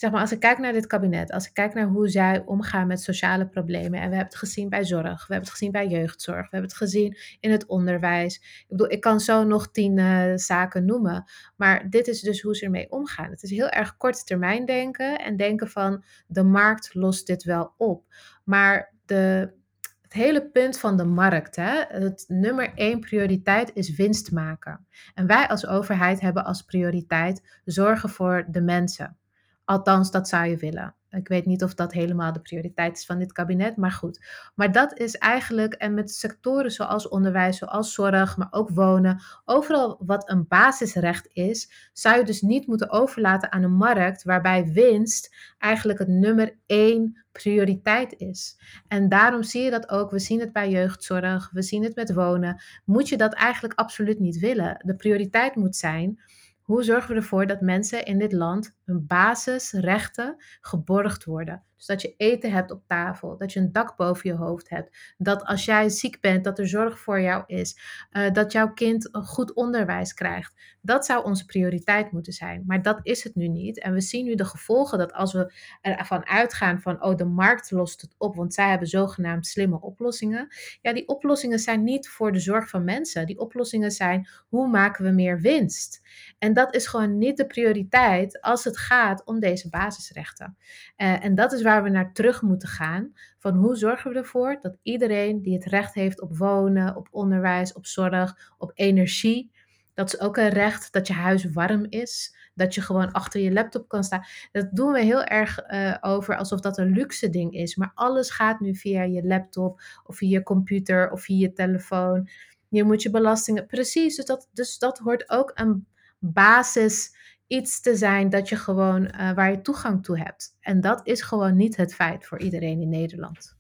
[0.04, 2.88] zeg maar, als ik kijk naar dit kabinet, als ik kijk naar hoe zij omgaan
[2.88, 5.88] met sociale problemen, en we hebben het gezien bij zorg, we hebben het gezien bij
[5.88, 8.36] jeugdzorg, we hebben het gezien in het onderwijs.
[8.36, 11.24] Ik bedoel, ik kan zo nog tien uh, zaken noemen,
[11.56, 13.30] maar dit is dus hoe ze ermee omgaan.
[13.30, 17.74] Het is heel erg korte termijn denken en denken van de markt lost dit wel
[17.78, 18.06] op.
[18.44, 19.54] Maar de
[20.02, 24.86] het hele punt van de markt, hè, het nummer één prioriteit is winst maken.
[25.14, 29.18] En wij als overheid hebben als prioriteit zorgen voor de mensen.
[29.66, 30.96] Althans, dat zou je willen.
[31.10, 34.26] Ik weet niet of dat helemaal de prioriteit is van dit kabinet, maar goed.
[34.56, 40.02] Maar dat is eigenlijk, en met sectoren zoals onderwijs, zoals zorg, maar ook wonen, overal
[40.06, 45.36] wat een basisrecht is, zou je dus niet moeten overlaten aan een markt waarbij winst
[45.58, 48.58] eigenlijk het nummer één prioriteit is.
[48.88, 52.14] En daarom zie je dat ook, we zien het bij jeugdzorg, we zien het met
[52.14, 54.82] wonen, moet je dat eigenlijk absoluut niet willen.
[54.86, 56.20] De prioriteit moet zijn
[56.64, 61.64] hoe zorgen we ervoor dat mensen in dit land hun basisrechten geborgd worden?
[61.84, 64.98] Dus dat je eten hebt op tafel, dat je een dak boven je hoofd hebt,
[65.18, 67.80] dat als jij ziek bent, dat er zorg voor jou is,
[68.12, 70.54] uh, dat jouw kind een goed onderwijs krijgt.
[70.82, 73.80] Dat zou onze prioriteit moeten zijn, maar dat is het nu niet.
[73.80, 77.72] En we zien nu de gevolgen dat als we ervan uitgaan van, oh, de markt
[77.72, 80.48] lost het op, want zij hebben zogenaamd slimme oplossingen.
[80.82, 83.26] Ja, die oplossingen zijn niet voor de zorg van mensen.
[83.26, 86.02] Die oplossingen zijn, hoe maken we meer winst?
[86.40, 90.58] En dat is gewoon niet de prioriteit als het gaat om deze basisrechten.
[90.98, 93.14] Uh, en dat is waar we naar terug moeten gaan.
[93.40, 97.74] Van hoe zorgen we ervoor dat iedereen die het recht heeft op wonen, op onderwijs,
[97.74, 99.52] op zorg, op energie.
[99.94, 102.36] Dat is ook een recht dat je huis warm is.
[102.56, 104.26] Dat je gewoon achter je laptop kan staan.
[104.52, 107.76] Dat doen we heel erg uh, over alsof dat een luxe ding is.
[107.76, 112.30] Maar alles gaat nu via je laptop of via je computer of via je telefoon.
[112.70, 113.66] Je moet je belastingen.
[113.66, 115.88] Precies, dus dat, dus dat hoort ook een
[116.20, 117.16] basis
[117.54, 120.58] iets te zijn dat je gewoon uh, waar je toegang toe hebt.
[120.60, 123.56] En dat is gewoon niet het feit voor iedereen in Nederland.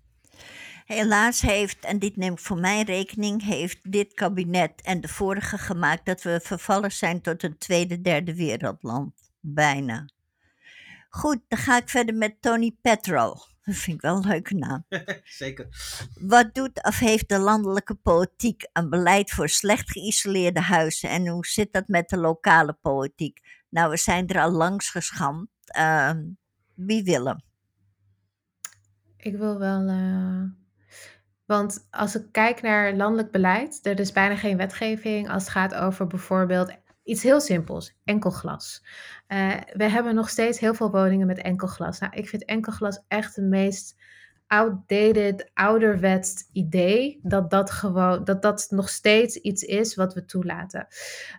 [0.85, 5.57] Helaas heeft, en dit neem ik voor mijn rekening, heeft dit kabinet en de vorige
[5.57, 9.13] gemaakt dat we vervallen zijn tot een tweede, derde wereldland.
[9.39, 10.09] Bijna.
[11.09, 13.37] Goed, dan ga ik verder met Tony Petrol.
[13.63, 14.85] Dat vind ik wel een leuke naam.
[15.23, 15.67] Zeker.
[16.19, 21.45] Wat doet of heeft de landelijke politiek een beleid voor slecht geïsoleerde huizen en hoe
[21.45, 23.62] zit dat met de lokale politiek?
[23.73, 25.49] Nou, we zijn er al langs geschamd.
[25.77, 26.11] Uh,
[26.73, 27.41] wie wil hem?
[29.17, 29.87] Ik wil wel.
[29.87, 30.43] Uh,
[31.45, 35.73] want als ik kijk naar landelijk beleid, er is bijna geen wetgeving als het gaat
[35.73, 38.85] over bijvoorbeeld iets heel simpels: enkel glas.
[39.27, 41.99] Uh, we hebben nog steeds heel veel woningen met enkel glas.
[41.99, 43.95] Nou, ik vind enkel glas echt het meest
[44.53, 50.87] outdated, ouderwets idee dat dat gewoon dat dat nog steeds iets is wat we toelaten.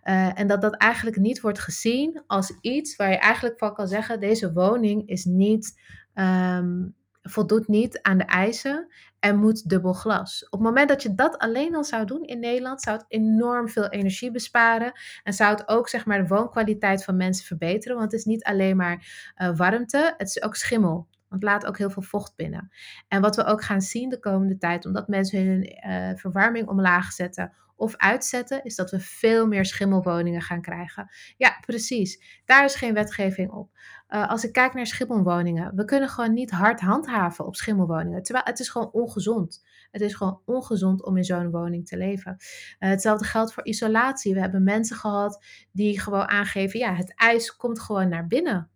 [0.04, 3.88] Uh, en dat dat eigenlijk niet wordt gezien als iets waar je eigenlijk van kan
[3.88, 5.80] zeggen: deze woning is niet.
[6.14, 6.94] Um,
[7.26, 8.88] voldoet niet aan de eisen
[9.20, 10.44] en moet dubbel glas.
[10.44, 13.68] Op het moment dat je dat alleen al zou doen in Nederland, zou het enorm
[13.68, 14.92] veel energie besparen
[15.22, 18.44] en zou het ook zeg maar de woonkwaliteit van mensen verbeteren, want het is niet
[18.44, 21.06] alleen maar uh, warmte, het is ook schimmel.
[21.34, 22.70] Want laat ook heel veel vocht binnen.
[23.08, 27.12] En wat we ook gaan zien de komende tijd, omdat mensen hun uh, verwarming omlaag
[27.12, 31.10] zetten of uitzetten, is dat we veel meer schimmelwoningen gaan krijgen.
[31.36, 32.42] Ja, precies.
[32.44, 33.70] Daar is geen wetgeving op.
[34.08, 38.22] Uh, als ik kijk naar schimmelwoningen, we kunnen gewoon niet hard handhaven op schimmelwoningen.
[38.22, 39.64] Terwijl het is gewoon ongezond.
[39.90, 42.36] Het is gewoon ongezond om in zo'n woning te leven.
[42.38, 44.34] Uh, hetzelfde geldt voor isolatie.
[44.34, 48.68] We hebben mensen gehad die gewoon aangeven, ja, het ijs komt gewoon naar binnen.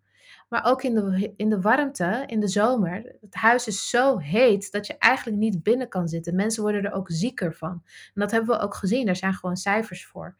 [0.49, 3.17] Maar ook in de, in de warmte, in de zomer.
[3.21, 6.35] Het huis is zo heet dat je eigenlijk niet binnen kan zitten.
[6.35, 7.83] Mensen worden er ook zieker van.
[8.15, 9.07] En dat hebben we ook gezien.
[9.07, 10.37] Daar zijn gewoon cijfers voor.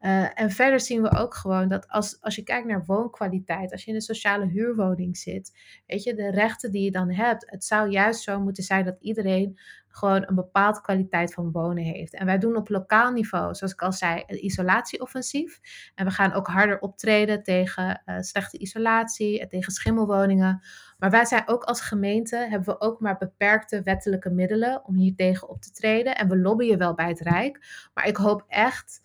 [0.00, 3.84] Uh, en verder zien we ook gewoon dat als, als je kijkt naar woonkwaliteit, als
[3.84, 5.52] je in een sociale huurwoning zit,
[5.86, 8.96] weet je, de rechten die je dan hebt, het zou juist zo moeten zijn dat
[9.00, 9.58] iedereen
[9.92, 12.14] gewoon een bepaalde kwaliteit van wonen heeft.
[12.14, 15.60] En wij doen op lokaal niveau, zoals ik al zei, een isolatieoffensief.
[15.94, 20.62] En we gaan ook harder optreden tegen uh, slechte isolatie en tegen schimmelwoningen.
[20.98, 25.14] Maar wij zijn ook als gemeente, hebben we ook maar beperkte wettelijke middelen om hier
[25.14, 26.16] tegen op te treden.
[26.16, 27.88] En we lobbyen wel bij het Rijk.
[27.94, 29.02] Maar ik hoop echt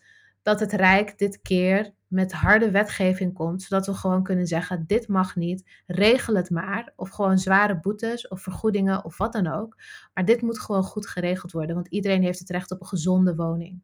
[0.48, 5.08] dat het Rijk dit keer met harde wetgeving komt, zodat we gewoon kunnen zeggen: dit
[5.08, 6.94] mag niet, regel het maar.
[6.96, 9.76] Of gewoon zware boetes of vergoedingen of wat dan ook.
[10.14, 13.36] Maar dit moet gewoon goed geregeld worden, want iedereen heeft het recht op een gezonde
[13.36, 13.82] woning.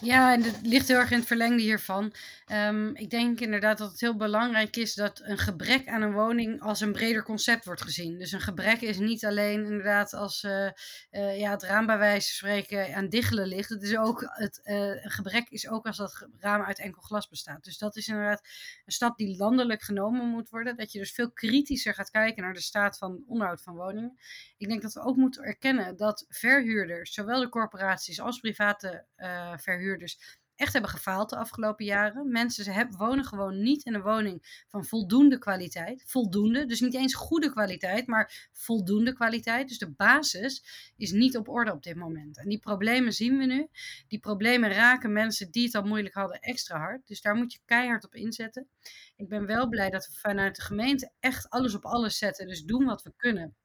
[0.00, 2.12] Ja, en het ligt heel erg in het verlengde hiervan.
[2.52, 6.60] Um, ik denk inderdaad dat het heel belangrijk is dat een gebrek aan een woning
[6.60, 8.18] als een breder concept wordt gezien.
[8.18, 10.70] Dus een gebrek is niet alleen inderdaad als uh,
[11.10, 13.68] uh, ja, het raam bij wijze van spreken aan diggelen ligt.
[13.68, 17.28] Het is ook het, uh, een gebrek is ook als dat raam uit enkel glas
[17.28, 17.64] bestaat.
[17.64, 18.42] Dus dat is inderdaad
[18.84, 20.76] een stap die landelijk genomen moet worden.
[20.76, 24.18] Dat je dus veel kritischer gaat kijken naar de staat van onderhoud van woningen.
[24.56, 29.04] Ik denk dat we ook moeten erkennen dat verhuurders, zowel de corporaties als private
[29.56, 32.30] verhuurders, verhuurders echt hebben gefaald de afgelopen jaren.
[32.30, 36.02] Mensen ze wonen gewoon niet in een woning van voldoende kwaliteit.
[36.06, 39.68] Voldoende, dus niet eens goede kwaliteit, maar voldoende kwaliteit.
[39.68, 40.64] Dus de basis
[40.96, 42.38] is niet op orde op dit moment.
[42.38, 43.68] En die problemen zien we nu.
[44.08, 47.06] Die problemen raken mensen die het al moeilijk hadden extra hard.
[47.06, 48.68] Dus daar moet je keihard op inzetten.
[49.16, 52.46] Ik ben wel blij dat we vanuit de gemeente echt alles op alles zetten.
[52.46, 53.56] Dus doen wat we kunnen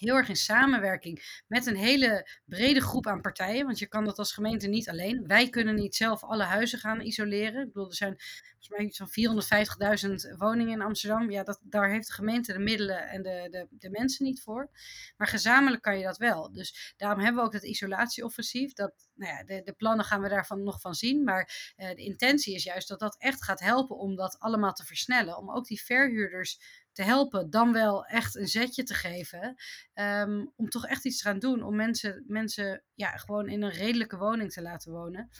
[0.00, 3.66] heel erg in samenwerking met een hele brede groep aan partijen.
[3.66, 5.26] Want je kan dat als gemeente niet alleen.
[5.26, 7.60] Wij kunnen niet zelf alle huizen gaan isoleren.
[7.60, 8.16] Ik bedoel, er zijn
[8.60, 11.30] volgens mij van 450.000 woningen in Amsterdam.
[11.30, 14.70] Ja, dat, daar heeft de gemeente de middelen en de, de, de mensen niet voor.
[15.16, 16.52] Maar gezamenlijk kan je dat wel.
[16.52, 18.72] Dus daarom hebben we ook dat isolatieoffensief.
[18.72, 21.24] Dat, nou ja, de, de plannen gaan we daarvan nog van zien.
[21.24, 24.84] Maar uh, de intentie is juist dat dat echt gaat helpen om dat allemaal te
[24.84, 25.36] versnellen.
[25.36, 26.60] Om ook die verhuurders
[26.92, 29.56] te helpen, dan wel echt een zetje te geven.
[29.94, 31.62] Um, om toch echt iets te gaan doen.
[31.62, 35.30] Om mensen, mensen ja, gewoon in een redelijke woning te laten wonen.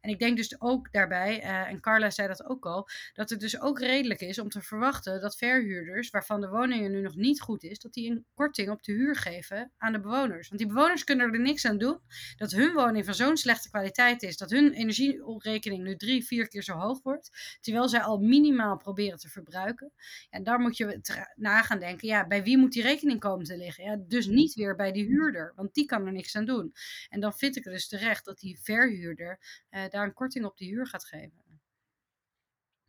[0.00, 3.40] En ik denk dus ook daarbij, uh, en Carla zei dat ook al, dat het
[3.40, 7.40] dus ook redelijk is om te verwachten dat verhuurders, waarvan de woningen nu nog niet
[7.40, 10.48] goed is, dat die een korting op de huur geven aan de bewoners.
[10.48, 12.00] Want die bewoners kunnen er niks aan doen
[12.36, 16.62] dat hun woning van zo'n slechte kwaliteit is, dat hun energierekening nu drie, vier keer
[16.62, 19.92] zo hoog wordt, terwijl zij al minimaal proberen te verbruiken.
[20.30, 21.00] En daar moet je
[21.34, 23.84] na gaan denken, ja, bij wie moet die rekening komen te liggen?
[23.84, 26.72] Ja, dus niet weer bij die huurder, want die kan er niks aan doen.
[27.08, 29.38] En dan vind ik het dus terecht dat die verhuurder
[29.70, 31.40] uh, daar een korting op de huur gaat geven.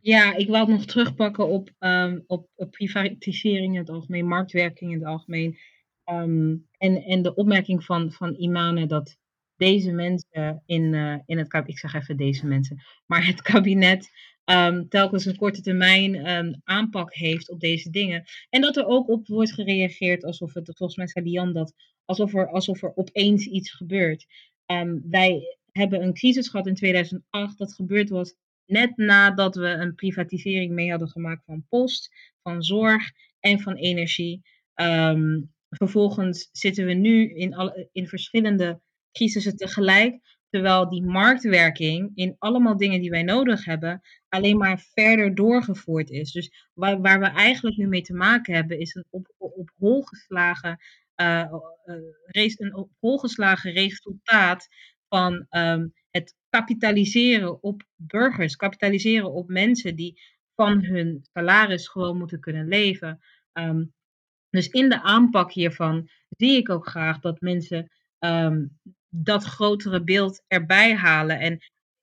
[0.03, 4.97] Ja, ik wil het nog terugpakken op, um, op, privatisering in het algemeen, marktwerking in
[4.97, 5.57] het algemeen.
[6.05, 9.17] Um, en, en de opmerking van, van Imane dat
[9.55, 14.11] deze mensen in, uh, in het kabinet, ik zeg even deze mensen, maar het kabinet
[14.45, 18.23] um, telkens een korte termijn aanpak heeft op deze dingen.
[18.49, 21.73] En dat er ook op wordt gereageerd alsof het, volgens mij zei Dian dat,
[22.05, 24.25] alsof er, alsof er opeens iets gebeurt.
[25.03, 27.57] Wij hebben een crisis gehad in 2008.
[27.57, 32.09] Dat gebeurd was net nadat we een privatisering mee hadden gemaakt van post,
[32.43, 34.41] van zorg en van energie.
[34.75, 40.39] Um, vervolgens zitten we nu in, in verschillende crisissen tegelijk.
[40.49, 46.31] Terwijl die marktwerking in allemaal dingen die wij nodig hebben, alleen maar verder doorgevoerd is.
[46.31, 50.01] Dus waar, waar we eigenlijk nu mee te maken hebben, is een op, op hol
[50.01, 50.77] geslagen,
[51.21, 51.53] uh,
[51.85, 54.67] uh, een op hol geslagen resultaat
[55.11, 60.21] van um, het kapitaliseren op burgers, kapitaliseren op mensen die
[60.55, 63.19] van hun salaris gewoon moeten kunnen leven.
[63.53, 63.93] Um,
[64.49, 70.43] dus in de aanpak hiervan zie ik ook graag dat mensen um, dat grotere beeld
[70.47, 71.39] erbij halen.
[71.39, 71.59] En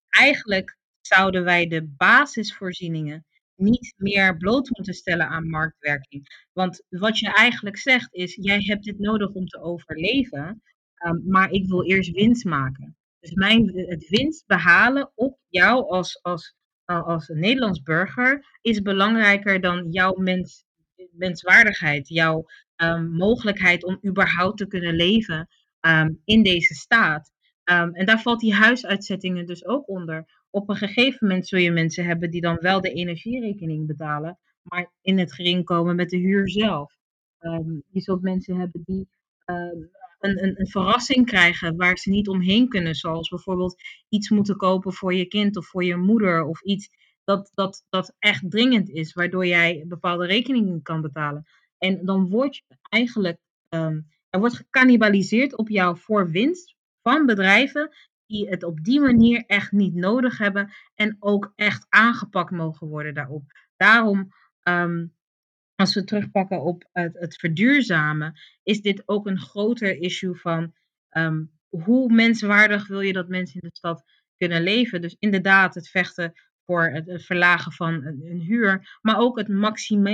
[0.08, 6.46] eigenlijk zouden wij de basisvoorzieningen niet meer bloot moeten stellen aan marktwerking.
[6.52, 10.62] Want wat je eigenlijk zegt is, jij hebt dit nodig om te overleven,
[11.06, 12.96] um, maar ik wil eerst winst maken.
[13.20, 19.60] Dus mijn, het winst behalen op jou als, als, als een Nederlands burger is belangrijker
[19.60, 20.64] dan jouw mens,
[21.10, 22.44] menswaardigheid, jouw
[22.76, 25.48] um, mogelijkheid om überhaupt te kunnen leven
[25.80, 27.32] um, in deze staat.
[27.64, 30.44] En daar valt die huisuitzettingen dus ook onder.
[30.50, 34.92] Op een gegeven moment zul je mensen hebben die dan wel de energierekening betalen, maar
[35.02, 36.92] in het gering komen met de huur zelf.
[37.88, 39.08] je zult mensen hebben die
[40.18, 42.94] een, een, een, verrassing krijgen waar ze niet omheen kunnen.
[42.94, 46.88] Zoals bijvoorbeeld iets moeten kopen voor je kind of voor je moeder of iets
[47.24, 51.46] dat, dat, dat echt dringend is, waardoor jij bepaalde rekeningen kan betalen.
[51.78, 53.38] En dan word je eigenlijk,
[53.68, 57.90] um, er wordt gecannibaliseerd op jou voor winst van bedrijven
[58.26, 63.14] die het op die manier echt niet nodig hebben en ook echt aangepakt mogen worden
[63.14, 63.42] daarop.
[63.76, 65.16] Daarom um,
[65.78, 70.74] als we terugpakken op het, het, verduurzamen, is dit ook een groter issue van
[71.10, 74.04] um, hoe menswaardig wil je dat mensen in de stad
[74.36, 75.00] kunnen leven.
[75.00, 76.32] Dus inderdaad, het vechten
[76.64, 79.48] voor het, verlagen van een, huur, maar ook het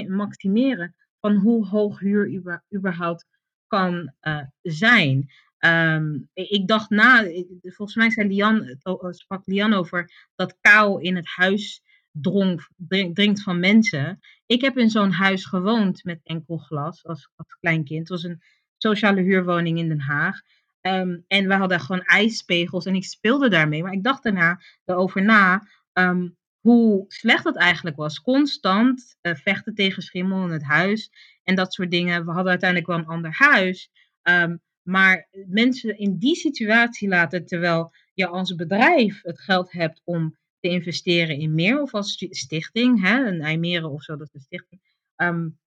[0.09, 2.43] maximeren van hoe hoog huur
[2.75, 3.27] überhaupt
[3.67, 5.31] kan uh, zijn.
[5.59, 7.25] Um, ik dacht na,
[7.62, 8.77] volgens mij zei Lian,
[9.11, 11.83] sprak Lian over dat kou in het huis
[12.21, 12.69] dronk,
[13.12, 14.21] drinkt van mensen.
[14.47, 17.99] Ik heb in zo'n huis gewoond met enkel glas als, als klein kind.
[17.99, 18.43] Het was een
[18.77, 20.41] sociale huurwoning in Den Haag.
[20.81, 23.83] Um, en we hadden gewoon ijspegels en ik speelde daarmee.
[23.83, 28.21] Maar ik dacht daarna erover na um, hoe slecht dat eigenlijk was.
[28.21, 31.11] Constant uh, vechten tegen schimmel in het huis
[31.43, 32.25] en dat soort dingen.
[32.25, 33.91] We hadden uiteindelijk wel een ander huis.
[34.23, 40.37] Um, maar mensen in die situatie laten terwijl je als bedrijf het geld hebt om
[40.65, 44.81] te investeren in meer of als stichting, hè, een IJmeren of zo, dat is stichting,
[45.17, 45.59] um,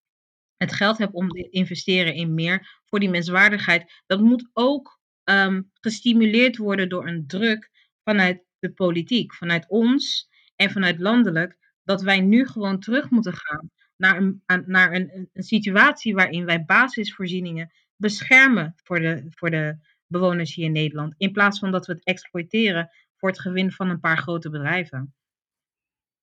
[0.55, 5.71] het geld hebt om te investeren in meer voor die menswaardigheid, dat moet ook um,
[5.73, 7.69] gestimuleerd worden door een druk
[8.03, 13.71] vanuit de politiek, vanuit ons en vanuit landelijk, dat wij nu gewoon terug moeten gaan
[13.95, 19.77] naar een, naar een, een situatie waarin wij basisvoorzieningen beschermen voor de, voor de
[20.07, 21.13] bewoners hier in Nederland.
[21.17, 25.13] In plaats van dat we het exploiteren voor het gewin van een paar grote bedrijven.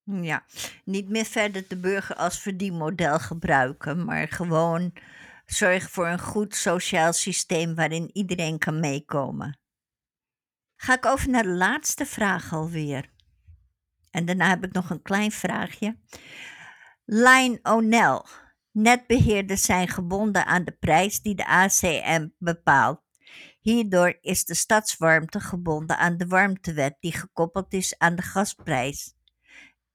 [0.03, 0.45] Ja,
[0.83, 4.93] niet meer verder de burger als verdienmodel gebruiken, maar gewoon
[5.45, 9.59] zorgen voor een goed sociaal systeem waarin iedereen kan meekomen.
[10.75, 13.13] Ga ik over naar de laatste vraag alweer.
[14.11, 15.97] En daarna heb ik nog een klein vraagje.
[17.05, 18.21] Line O'Neill.
[18.71, 23.04] Netbeheerders zijn gebonden aan de prijs die de ACM bepaalt.
[23.65, 29.13] Hierdoor is de stadswarmte gebonden aan de warmtewet die gekoppeld is aan de gasprijs.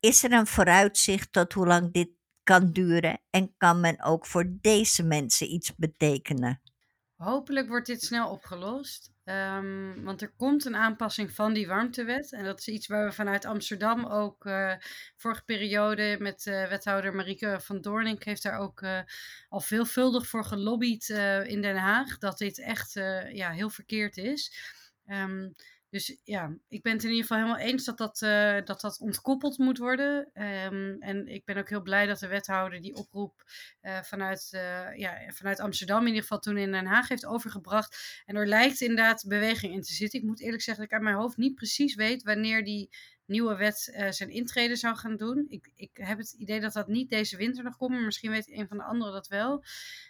[0.01, 2.09] Is er een vooruitzicht tot hoe lang dit
[2.43, 6.61] kan duren en kan men ook voor deze mensen iets betekenen?
[7.16, 9.12] Hopelijk wordt dit snel opgelost.
[9.31, 12.33] Um, want er komt een aanpassing van die warmtewet.
[12.33, 14.72] En dat is iets waar we vanuit Amsterdam ook uh,
[15.16, 19.01] vorige periode met uh, wethouder Marieke van Doornink heeft daar ook uh,
[19.49, 21.09] al veelvuldig voor gelobbyd
[21.45, 22.18] in Den Haag.
[22.18, 22.93] Dat dit echt
[23.33, 24.53] ja, heel verkeerd is.
[25.07, 25.55] Um,
[25.91, 29.01] dus ja, ik ben het in ieder geval helemaal eens dat dat, uh, dat, dat
[29.01, 30.30] ontkoppeld moet worden.
[30.34, 33.45] Um, en ik ben ook heel blij dat de wethouder die oproep
[33.82, 38.22] uh, vanuit, uh, ja, vanuit Amsterdam in ieder geval toen in Den Haag heeft overgebracht.
[38.26, 40.20] En er lijkt inderdaad beweging in te zitten.
[40.20, 42.91] Ik moet eerlijk zeggen dat ik uit mijn hoofd niet precies weet wanneer die
[43.31, 45.47] nieuwe wet uh, zijn intrede zou gaan doen.
[45.49, 48.51] Ik, ik heb het idee dat dat niet deze winter nog komt, maar misschien weet
[48.51, 49.64] een van de anderen dat wel.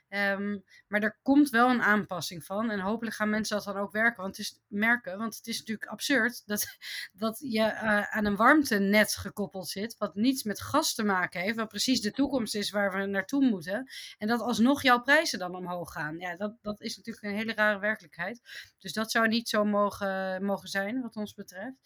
[0.09, 2.71] Um, maar er komt wel een aanpassing van.
[2.71, 5.19] En hopelijk gaan mensen dat dan ook werken, want het is, merken.
[5.19, 6.67] Want het is natuurlijk absurd dat,
[7.13, 9.97] dat je uh, aan een warmtenet gekoppeld zit.
[9.99, 11.57] Wat niets met gas te maken heeft.
[11.57, 13.91] Wat precies de toekomst is waar we naartoe moeten.
[14.19, 16.19] En dat alsnog jouw prijzen dan omhoog gaan.
[16.19, 18.41] Ja, dat, dat is natuurlijk een hele rare werkelijkheid.
[18.79, 21.77] Dus dat zou niet zo mogen, mogen zijn, wat ons betreft.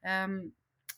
[0.00, 0.54] Um,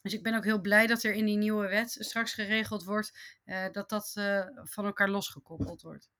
[0.07, 3.39] dus ik ben ook heel blij dat er in die nieuwe wet straks geregeld wordt
[3.45, 6.11] uh, dat dat uh, van elkaar losgekoppeld wordt.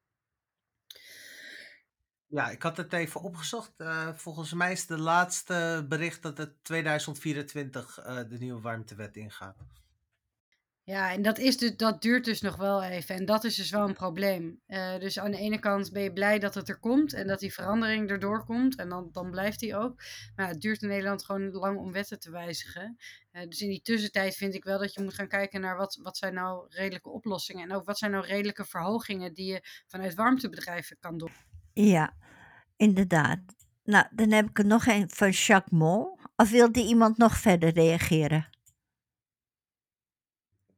[2.27, 3.73] Ja, ik had het even opgezocht.
[3.77, 7.95] Uh, volgens mij is de laatste bericht dat het 2024
[8.29, 9.57] de nieuwe warmtewet ingaat.
[10.87, 13.15] Ja, en dat, is dus, dat duurt dus nog wel even.
[13.15, 14.61] En dat is dus wel een probleem.
[14.69, 17.39] Uh, dus aan de ene kant ben je blij dat het er komt en dat
[17.39, 18.77] die verandering erdoor komt.
[18.77, 20.03] En dan, dan blijft die ook.
[20.37, 22.97] Maar het duurt in Nederland gewoon lang om wetten te wijzigen.
[23.33, 25.99] Uh, dus in die tussentijd vind ik wel dat je moet gaan kijken naar wat,
[26.03, 27.63] wat zijn nou redelijke oplossingen.
[27.63, 31.33] En ook wat zijn nou redelijke verhogingen die je vanuit warmtebedrijven kan doen.
[31.73, 32.17] Ja,
[32.77, 33.39] inderdaad.
[33.85, 36.19] Nou, dan heb ik er nog een van Jacques Mol.
[36.37, 38.56] Of wilde iemand nog verder reageren?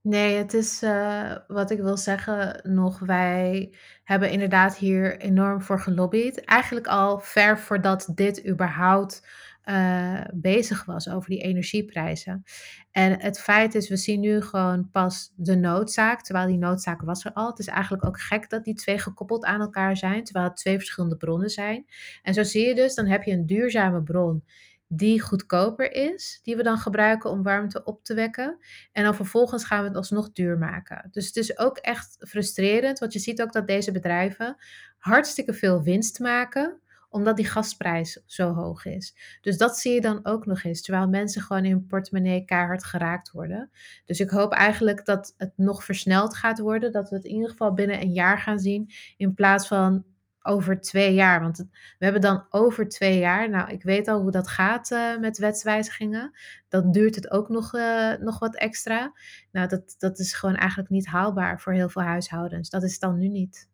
[0.09, 5.81] Nee, het is, uh, wat ik wil zeggen nog, wij hebben inderdaad hier enorm voor
[5.81, 6.45] gelobbyd.
[6.45, 9.27] Eigenlijk al ver voordat dit überhaupt
[9.65, 12.45] uh, bezig was over die energieprijzen.
[12.91, 17.25] En het feit is, we zien nu gewoon pas de noodzaak, terwijl die noodzaak was
[17.25, 17.51] er al.
[17.51, 20.77] Het is eigenlijk ook gek dat die twee gekoppeld aan elkaar zijn, terwijl het twee
[20.77, 21.87] verschillende bronnen zijn.
[22.23, 24.45] En zo zie je dus, dan heb je een duurzame bron
[24.89, 28.59] die goedkoper is, die we dan gebruiken om warmte op te wekken.
[28.93, 31.09] En dan vervolgens gaan we het alsnog duur maken.
[31.11, 34.57] Dus het is ook echt frustrerend, want je ziet ook dat deze bedrijven
[34.99, 36.81] hartstikke veel winst maken
[37.11, 39.39] omdat die gasprijs zo hoog is.
[39.41, 42.85] Dus dat zie je dan ook nog eens, terwijl mensen gewoon in hun portemonnee keihard
[42.85, 43.71] geraakt worden.
[44.05, 47.51] Dus ik hoop eigenlijk dat het nog versneld gaat worden, dat we het in ieder
[47.51, 50.05] geval binnen een jaar gaan zien, in plaats van
[50.49, 51.41] over twee jaar.
[51.41, 51.59] Want
[51.99, 53.51] we hebben dan over twee jaar.
[53.51, 56.39] Nou, ik weet al hoe dat gaat uh, met wetswijzigingen.
[56.69, 59.13] Dan duurt het ook nog, uh, nog wat extra.
[59.53, 62.71] Nou, dat, dat is gewoon eigenlijk niet haalbaar voor heel veel huishoudens.
[62.71, 63.68] Dat is dan nu niet.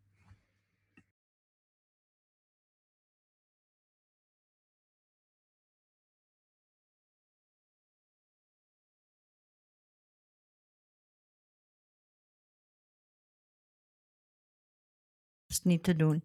[15.65, 16.25] Niet te doen.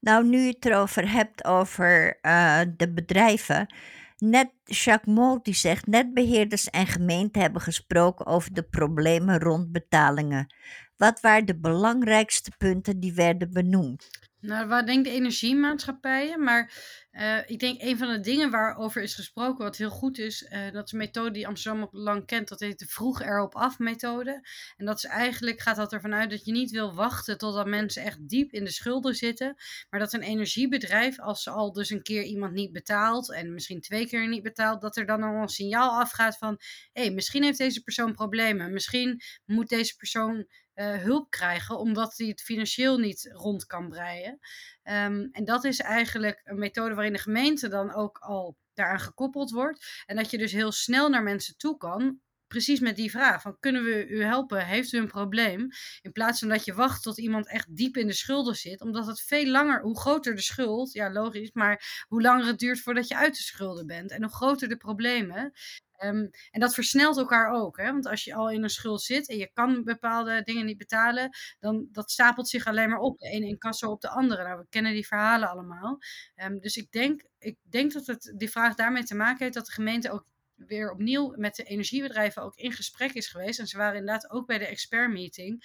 [0.00, 3.74] Nou, nu je het erover hebt over uh, de bedrijven.
[4.18, 10.54] Net Jacques Mol die zegt, netbeheerders en gemeenten hebben gesproken over de problemen rond betalingen.
[10.96, 14.29] Wat waren de belangrijkste punten die werden benoemd?
[14.40, 16.72] Nou, waar denk de energiemaatschappijen, maar
[17.12, 20.70] uh, ik denk een van de dingen waarover is gesproken, wat heel goed is, uh,
[20.72, 23.78] dat is een methode die Amsterdam al lang kent, dat heet de vroeg erop af
[23.78, 24.46] methode.
[24.76, 28.02] En dat is eigenlijk, gaat dat ervan uit dat je niet wil wachten totdat mensen
[28.02, 29.56] echt diep in de schulden zitten,
[29.90, 33.80] maar dat een energiebedrijf, als ze al dus een keer iemand niet betaalt en misschien
[33.80, 36.60] twee keer niet betaalt, dat er dan al een signaal afgaat van,
[36.92, 40.46] hé, hey, misschien heeft deze persoon problemen, misschien moet deze persoon
[40.84, 44.38] hulp krijgen, omdat hij het financieel niet rond kan breien.
[44.84, 49.50] Um, en dat is eigenlijk een methode waarin de gemeente dan ook al daaraan gekoppeld
[49.50, 50.02] wordt.
[50.06, 52.20] En dat je dus heel snel naar mensen toe kan
[52.50, 54.66] precies met die vraag: van kunnen we u helpen?
[54.66, 55.68] Heeft u een probleem?
[56.02, 59.06] In plaats van dat je wacht tot iemand echt diep in de schulden zit, omdat
[59.06, 63.08] het veel langer, hoe groter de schuld, ja logisch, maar hoe langer het duurt voordat
[63.08, 65.52] je uit de schulden bent en hoe groter de problemen.
[66.00, 67.92] Ehm, en dat versnelt elkaar ook, hè?
[67.92, 71.30] want als je al in een schuld zit en je kan bepaalde dingen niet betalen,
[71.58, 73.18] dan dat stapelt zich alleen maar op.
[73.18, 74.42] De ene incasso op de andere.
[74.42, 75.98] Nou, we kennen die verhalen allemaal.
[76.36, 79.66] Um, dus ik denk, ik denk dat het, die vraag daarmee te maken heeft dat
[79.66, 80.24] de gemeente ook
[80.66, 83.58] weer opnieuw met de energiebedrijven ook in gesprek is geweest.
[83.58, 85.64] En ze waren inderdaad ook bij de expert meeting.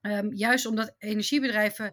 [0.00, 1.92] Um, juist omdat energiebedrijven,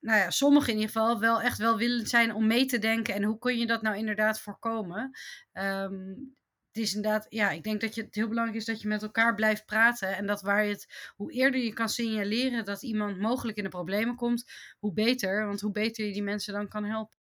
[0.00, 3.14] nou ja, sommigen in ieder geval, wel echt wel willend zijn om mee te denken.
[3.14, 5.10] En hoe kun je dat nou inderdaad voorkomen?
[5.52, 6.34] Um,
[6.72, 9.02] het is inderdaad, ja, ik denk dat je, het heel belangrijk is dat je met
[9.02, 10.16] elkaar blijft praten.
[10.16, 13.70] En dat waar je het, hoe eerder je kan signaleren dat iemand mogelijk in de
[13.70, 14.44] problemen komt,
[14.78, 15.46] hoe beter.
[15.46, 17.16] Want hoe beter je die mensen dan kan helpen.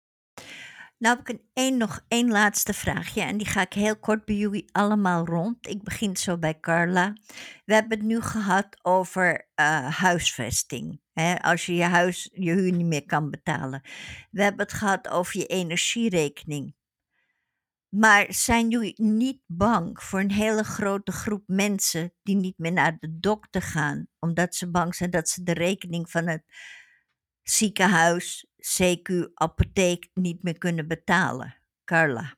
[0.99, 4.24] Nou heb ik een, één, nog één laatste vraagje en die ga ik heel kort
[4.24, 5.66] bij jullie allemaal rond.
[5.66, 7.12] Ik begin zo bij Carla.
[7.64, 11.01] We hebben het nu gehad over uh, huisvesting.
[11.12, 13.82] Hè, als je je huis, je huur niet meer kan betalen.
[14.30, 16.74] We hebben het gehad over je energierekening.
[17.88, 22.97] Maar zijn jullie niet bang voor een hele grote groep mensen die niet meer naar
[22.99, 26.44] de dokter gaan, omdat ze bang zijn dat ze de rekening van het
[27.42, 31.55] ziekenhuis, CQ, apotheek niet meer kunnen betalen?
[31.85, 32.35] Carla.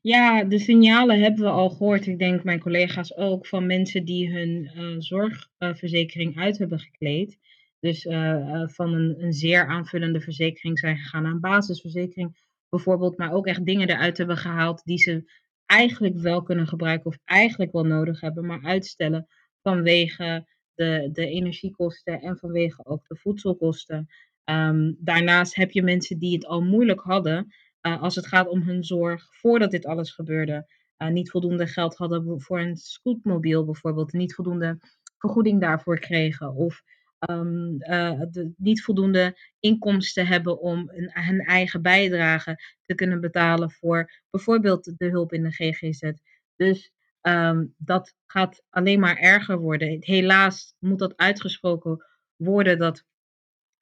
[0.00, 2.06] Ja, de signalen hebben we al gehoord.
[2.06, 7.38] Ik denk mijn collega's ook van mensen die hun uh, zorgverzekering uit hebben gekleed.
[7.80, 12.36] Dus uh, van een, een zeer aanvullende verzekering zijn gegaan naar een basisverzekering
[12.68, 15.30] bijvoorbeeld, maar ook echt dingen eruit hebben gehaald die ze
[15.66, 19.26] eigenlijk wel kunnen gebruiken of eigenlijk wel nodig hebben, maar uitstellen
[19.62, 24.08] vanwege de, de energiekosten en vanwege ook de voedselkosten.
[24.44, 28.62] Ehm, daarnaast heb je mensen die het al moeilijk hadden uh, als het gaat om
[28.62, 30.66] hun zorg voordat dit alles gebeurde.
[30.98, 34.78] Uh, niet voldoende geld hadden voor een scootmobiel bijvoorbeeld, niet voldoende
[35.18, 36.54] vergoeding daarvoor kregen.
[36.54, 36.82] Of
[37.30, 43.70] um, uh, de, niet voldoende inkomsten hebben om een, hun eigen bijdrage te kunnen betalen
[43.70, 46.12] voor bijvoorbeeld de hulp in de GGZ.
[46.56, 46.92] Dus
[47.22, 49.96] um, dat gaat alleen maar erger worden.
[50.00, 52.04] Helaas moet dat uitgesproken
[52.36, 53.04] worden dat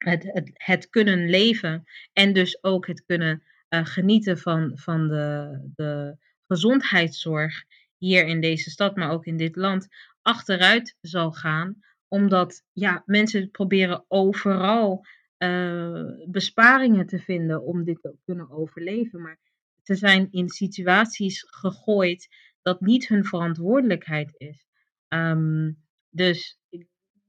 [0.03, 1.83] het, het, kunnen leven
[2.13, 7.63] en dus ook het kunnen uh, genieten van, van de, de gezondheidszorg
[7.97, 9.87] hier in deze stad, maar ook in dit land,
[10.21, 11.81] achteruit zal gaan
[12.13, 15.05] omdat ja, mensen proberen overal
[15.37, 19.21] uh, besparingen te vinden om dit te kunnen overleven.
[19.21, 19.39] Maar
[19.83, 22.27] ze zijn in situaties gegooid
[22.61, 24.65] dat niet hun verantwoordelijkheid is.
[25.07, 26.59] Um, dus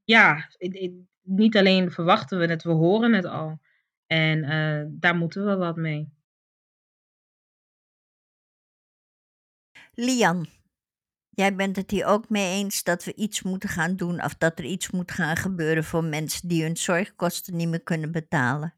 [0.05, 0.49] ja,
[1.25, 3.61] niet alleen verwachten we het, we horen het al.
[4.07, 6.13] En uh, daar moeten we wat mee.
[9.95, 10.49] Lian,
[11.35, 14.59] Jij bent het hier ook mee eens dat we iets moeten gaan doen of dat
[14.59, 18.75] er iets moet gaan gebeuren voor mensen die hun zorgkosten niet meer kunnen betalen?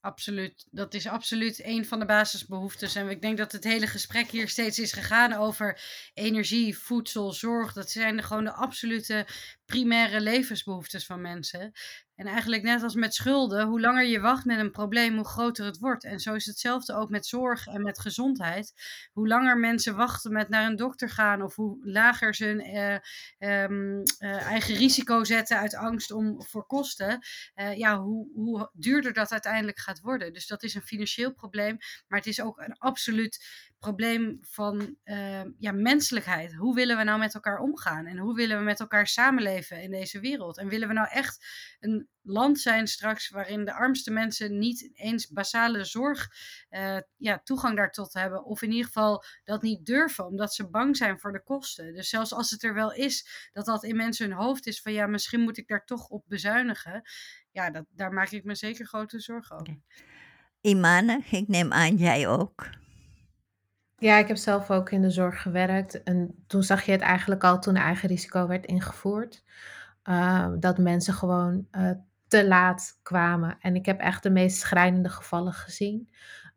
[0.00, 0.66] Absoluut.
[0.70, 2.94] Dat is absoluut een van de basisbehoeftes.
[2.94, 5.80] En ik denk dat het hele gesprek hier steeds is gegaan over
[6.14, 7.72] energie, voedsel, zorg.
[7.72, 9.26] Dat zijn gewoon de absolute
[9.66, 11.72] primaire levensbehoeftes van mensen.
[12.14, 15.64] En eigenlijk net als met schulden, hoe langer je wacht met een probleem, hoe groter
[15.64, 16.04] het wordt.
[16.04, 18.72] En zo is hetzelfde ook met zorg en met gezondheid.
[19.12, 22.94] Hoe langer mensen wachten met naar een dokter gaan, of hoe lager ze hun eh,
[23.38, 27.18] ehm, eh, eigen risico zetten uit angst om voor kosten,
[27.54, 30.32] uh, ja, hoe, hoe duurder dat uiteindelijk gaat worden.
[30.32, 31.76] Dus dat is een financieel probleem,
[32.08, 33.44] maar het is ook een absoluut
[33.84, 36.54] probleem van uh, ja, menselijkheid.
[36.54, 38.06] Hoe willen we nou met elkaar omgaan?
[38.06, 40.58] En hoe willen we met elkaar samenleven in deze wereld?
[40.58, 41.46] En willen we nou echt
[41.80, 46.28] een land zijn straks waarin de armste mensen niet eens basale zorg,
[46.70, 48.44] uh, ja, toegang daartot hebben?
[48.44, 51.94] Of in ieder geval dat niet durven, omdat ze bang zijn voor de kosten.
[51.94, 54.92] Dus zelfs als het er wel is, dat dat in mensen hun hoofd is van
[54.92, 57.02] ja, misschien moet ik daar toch op bezuinigen.
[57.50, 59.80] Ja, dat, daar maak ik me zeker grote zorgen over.
[60.60, 62.82] Imane, ik neem aan jij ook.
[64.04, 66.02] Ja, ik heb zelf ook in de zorg gewerkt.
[66.02, 69.44] En toen zag je het eigenlijk al toen eigen risico werd ingevoerd.
[70.04, 71.90] Uh, dat mensen gewoon uh,
[72.28, 73.56] te laat kwamen.
[73.60, 76.08] En ik heb echt de meest schrijnende gevallen gezien.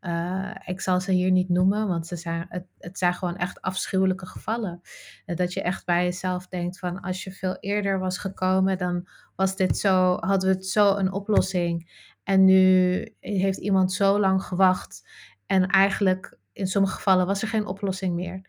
[0.01, 3.61] Uh, ik zal ze hier niet noemen, want ze zijn, het, het zijn gewoon echt
[3.61, 4.81] afschuwelijke gevallen.
[5.25, 9.55] dat je echt bij jezelf denkt van als je veel eerder was gekomen, dan was
[9.55, 12.05] dit zo, hadden we het zo een oplossing.
[12.23, 15.09] En nu heeft iemand zo lang gewacht
[15.45, 18.41] en eigenlijk in sommige gevallen was er geen oplossing meer.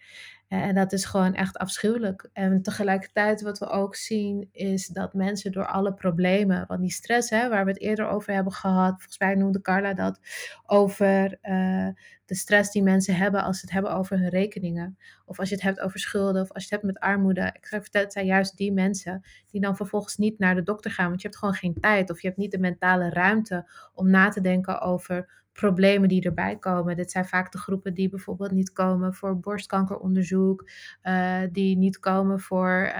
[0.48, 2.28] En dat is gewoon echt afschuwelijk.
[2.32, 7.30] En tegelijkertijd wat we ook zien is dat mensen door alle problemen, want die stress
[7.30, 10.20] hè, waar we het eerder over hebben gehad, volgens mij noemde Carla dat,
[10.66, 11.88] over uh,
[12.24, 14.98] de stress die mensen hebben als ze het hebben over hun rekeningen.
[15.24, 17.50] Of als je het hebt over schulden, of als je het hebt met armoede.
[17.54, 20.90] Ik zou vertellen, het zijn juist die mensen die dan vervolgens niet naar de dokter
[20.90, 24.11] gaan, want je hebt gewoon geen tijd of je hebt niet de mentale ruimte om
[24.11, 26.96] na te denken over problemen die erbij komen.
[26.96, 30.70] Dit zijn vaak de groepen die bijvoorbeeld niet komen voor borstkankeronderzoek,
[31.02, 32.92] uh, die niet komen voor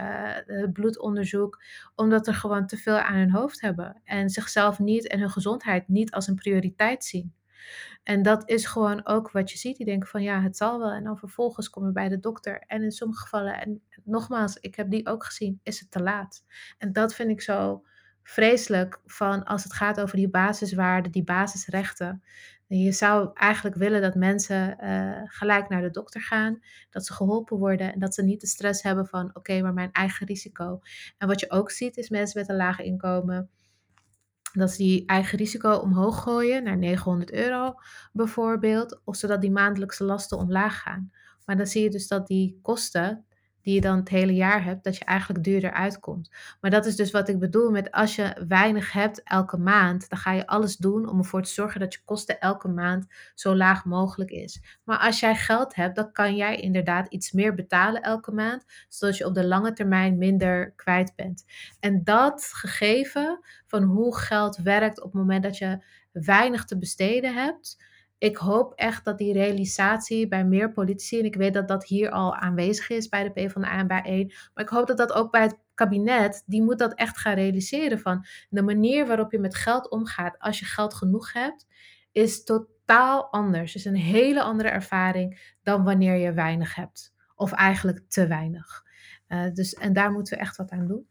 [0.47, 1.63] uh, bloedonderzoek,
[1.95, 5.89] omdat er gewoon te veel aan hun hoofd hebben en zichzelf niet en hun gezondheid
[5.89, 7.35] niet als een prioriteit zien.
[8.03, 9.77] En dat is gewoon ook wat je ziet.
[9.77, 10.91] Die denken van ja, het zal wel.
[10.91, 12.63] En dan vervolgens kom je bij de dokter.
[12.67, 16.45] En in sommige gevallen, en nogmaals, ik heb die ook gezien, is het te laat.
[16.79, 17.83] En dat vind ik zo
[18.29, 22.23] vreselijk van als het gaat over die basiswaarden, die basisrechten.
[22.67, 26.59] Je zou eigenlijk willen dat mensen uh, gelijk naar de dokter gaan,
[26.91, 29.93] dat ze geholpen worden en dat ze niet de stress hebben van oké, maar mijn
[29.93, 30.81] eigen risico.
[31.19, 33.51] En wat je ook ziet is mensen met een laag inkomen,
[34.53, 37.75] dat ze die eigen risico omhoog gooien naar 900 euro
[38.13, 41.11] bijvoorbeeld, of zodat die maandelijkse lasten omlaag gaan.
[41.45, 43.27] Maar dan zie je dus dat die kosten
[43.69, 46.31] die je dan het hele jaar hebt, dat je eigenlijk duurder uitkomt.
[46.61, 50.19] Maar dat is dus wat ik bedoel met als je weinig hebt elke maand, dan
[50.19, 53.85] ga je alles doen om ervoor te zorgen dat je kosten elke maand zo laag
[53.85, 54.79] mogelijk is.
[54.85, 59.17] Maar als jij geld hebt, dan kan jij inderdaad iets meer betalen elke maand, zodat
[59.17, 61.45] je op de lange termijn minder kwijt bent.
[61.81, 67.35] En dat gegeven van hoe geld werkt op het moment dat je weinig te besteden
[67.35, 67.77] hebt,
[68.19, 72.11] ik hoop echt dat die realisatie bij meer politici, en ik weet dat dat hier
[72.11, 75.31] al aanwezig is bij de PvdA en bij 1, maar ik hoop dat dat ook
[75.31, 79.55] bij het kabinet, die moet dat echt gaan realiseren van de manier waarop je met
[79.55, 81.67] geld omgaat als je geld genoeg hebt,
[82.13, 83.75] is totaal anders.
[83.75, 87.15] Is een hele andere ervaring dan wanneer je weinig hebt.
[87.35, 88.85] Of eigenlijk te weinig.
[89.29, 91.07] Uh, dus, en daar moeten we echt wat aan doen.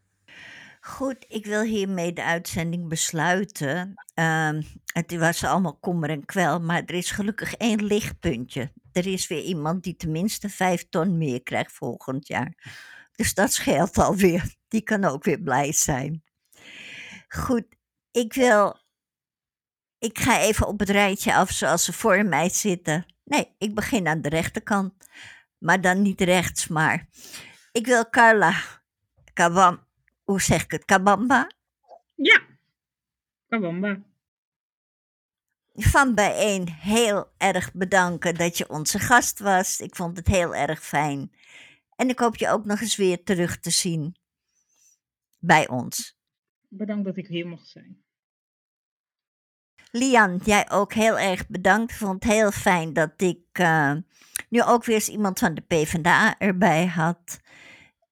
[0.88, 3.94] Goed, ik wil hiermee de uitzending besluiten.
[4.16, 8.72] Uh, het was allemaal kommer en kwel, maar er is gelukkig één lichtpuntje.
[8.92, 12.54] Er is weer iemand die tenminste vijf ton meer krijgt volgend jaar.
[13.12, 14.56] Dus dat scheelt alweer.
[14.68, 16.24] Die kan ook weer blij zijn.
[17.28, 17.66] Goed,
[18.12, 18.80] ik wil.
[19.98, 23.06] Ik ga even op het rijtje af zoals ze voor mij zitten.
[23.24, 24.94] Nee, ik begin aan de rechterkant.
[25.58, 27.08] Maar dan niet rechts, maar.
[27.72, 28.54] Ik wil Carla
[29.34, 29.87] Kabam
[30.28, 30.86] hoe zeg ik het?
[30.86, 31.52] Kabamba?
[32.16, 32.42] Ja,
[33.48, 34.02] Kabamba.
[35.74, 39.80] Van bijeen heel erg bedanken dat je onze gast was.
[39.80, 41.32] Ik vond het heel erg fijn.
[41.96, 44.16] En ik hoop je ook nog eens weer terug te zien
[45.40, 46.18] bij ons.
[46.68, 48.04] Bedankt dat ik hier mocht zijn.
[49.92, 51.92] Lian, jij ook heel erg bedankt.
[51.92, 53.94] Ik vond het heel fijn dat ik uh,
[54.50, 57.40] nu ook weer eens iemand van de PvdA erbij had.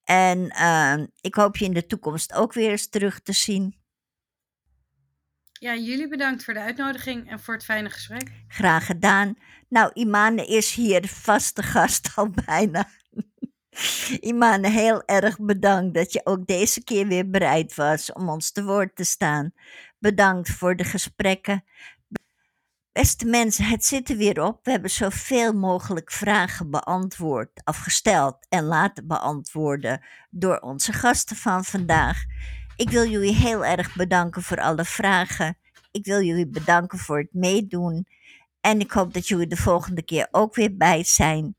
[0.05, 3.83] En uh, ik hoop je in de toekomst ook weer eens terug te zien.
[5.51, 8.31] Ja, jullie bedankt voor de uitnodiging en voor het fijne gesprek.
[8.47, 9.37] Graag gedaan.
[9.69, 12.89] Nou, Imane is hier vaste gast al bijna.
[14.19, 18.63] Imane, heel erg bedankt dat je ook deze keer weer bereid was om ons te
[18.63, 19.53] woord te staan.
[19.99, 21.63] Bedankt voor de gesprekken.
[22.95, 24.59] Beste mensen, het zit er weer op.
[24.65, 32.23] We hebben zoveel mogelijk vragen beantwoord, afgesteld en laten beantwoorden door onze gasten van vandaag.
[32.75, 35.57] Ik wil jullie heel erg bedanken voor alle vragen.
[35.91, 38.07] Ik wil jullie bedanken voor het meedoen.
[38.61, 41.55] En ik hoop dat jullie de volgende keer ook weer bij zijn.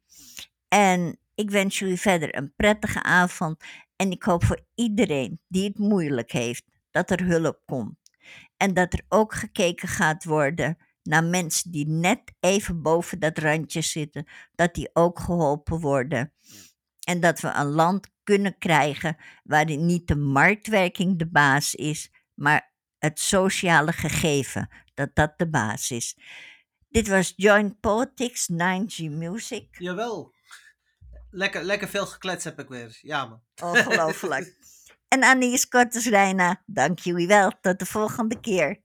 [0.69, 3.65] En ik wens jullie verder een prettige avond.
[3.97, 7.97] En ik hoop voor iedereen die het moeilijk heeft, dat er hulp komt.
[8.57, 10.77] En dat er ook gekeken gaat worden
[11.07, 16.33] naar mensen die net even boven dat randje zitten, dat die ook geholpen worden.
[17.05, 22.73] En dat we een land kunnen krijgen waarin niet de marktwerking de baas is, maar
[22.99, 26.17] het sociale gegeven, dat dat de baas is.
[26.89, 29.77] Dit was Joint Politics, 9G Music.
[29.79, 30.35] Jawel.
[31.31, 32.99] Lekker, lekker veel gekletst heb ik weer.
[33.01, 33.43] Ja, man.
[33.63, 34.57] Ongelooflijk.
[35.09, 37.53] en Annie Korters Reina, dank jullie wel.
[37.61, 38.85] Tot de volgende keer.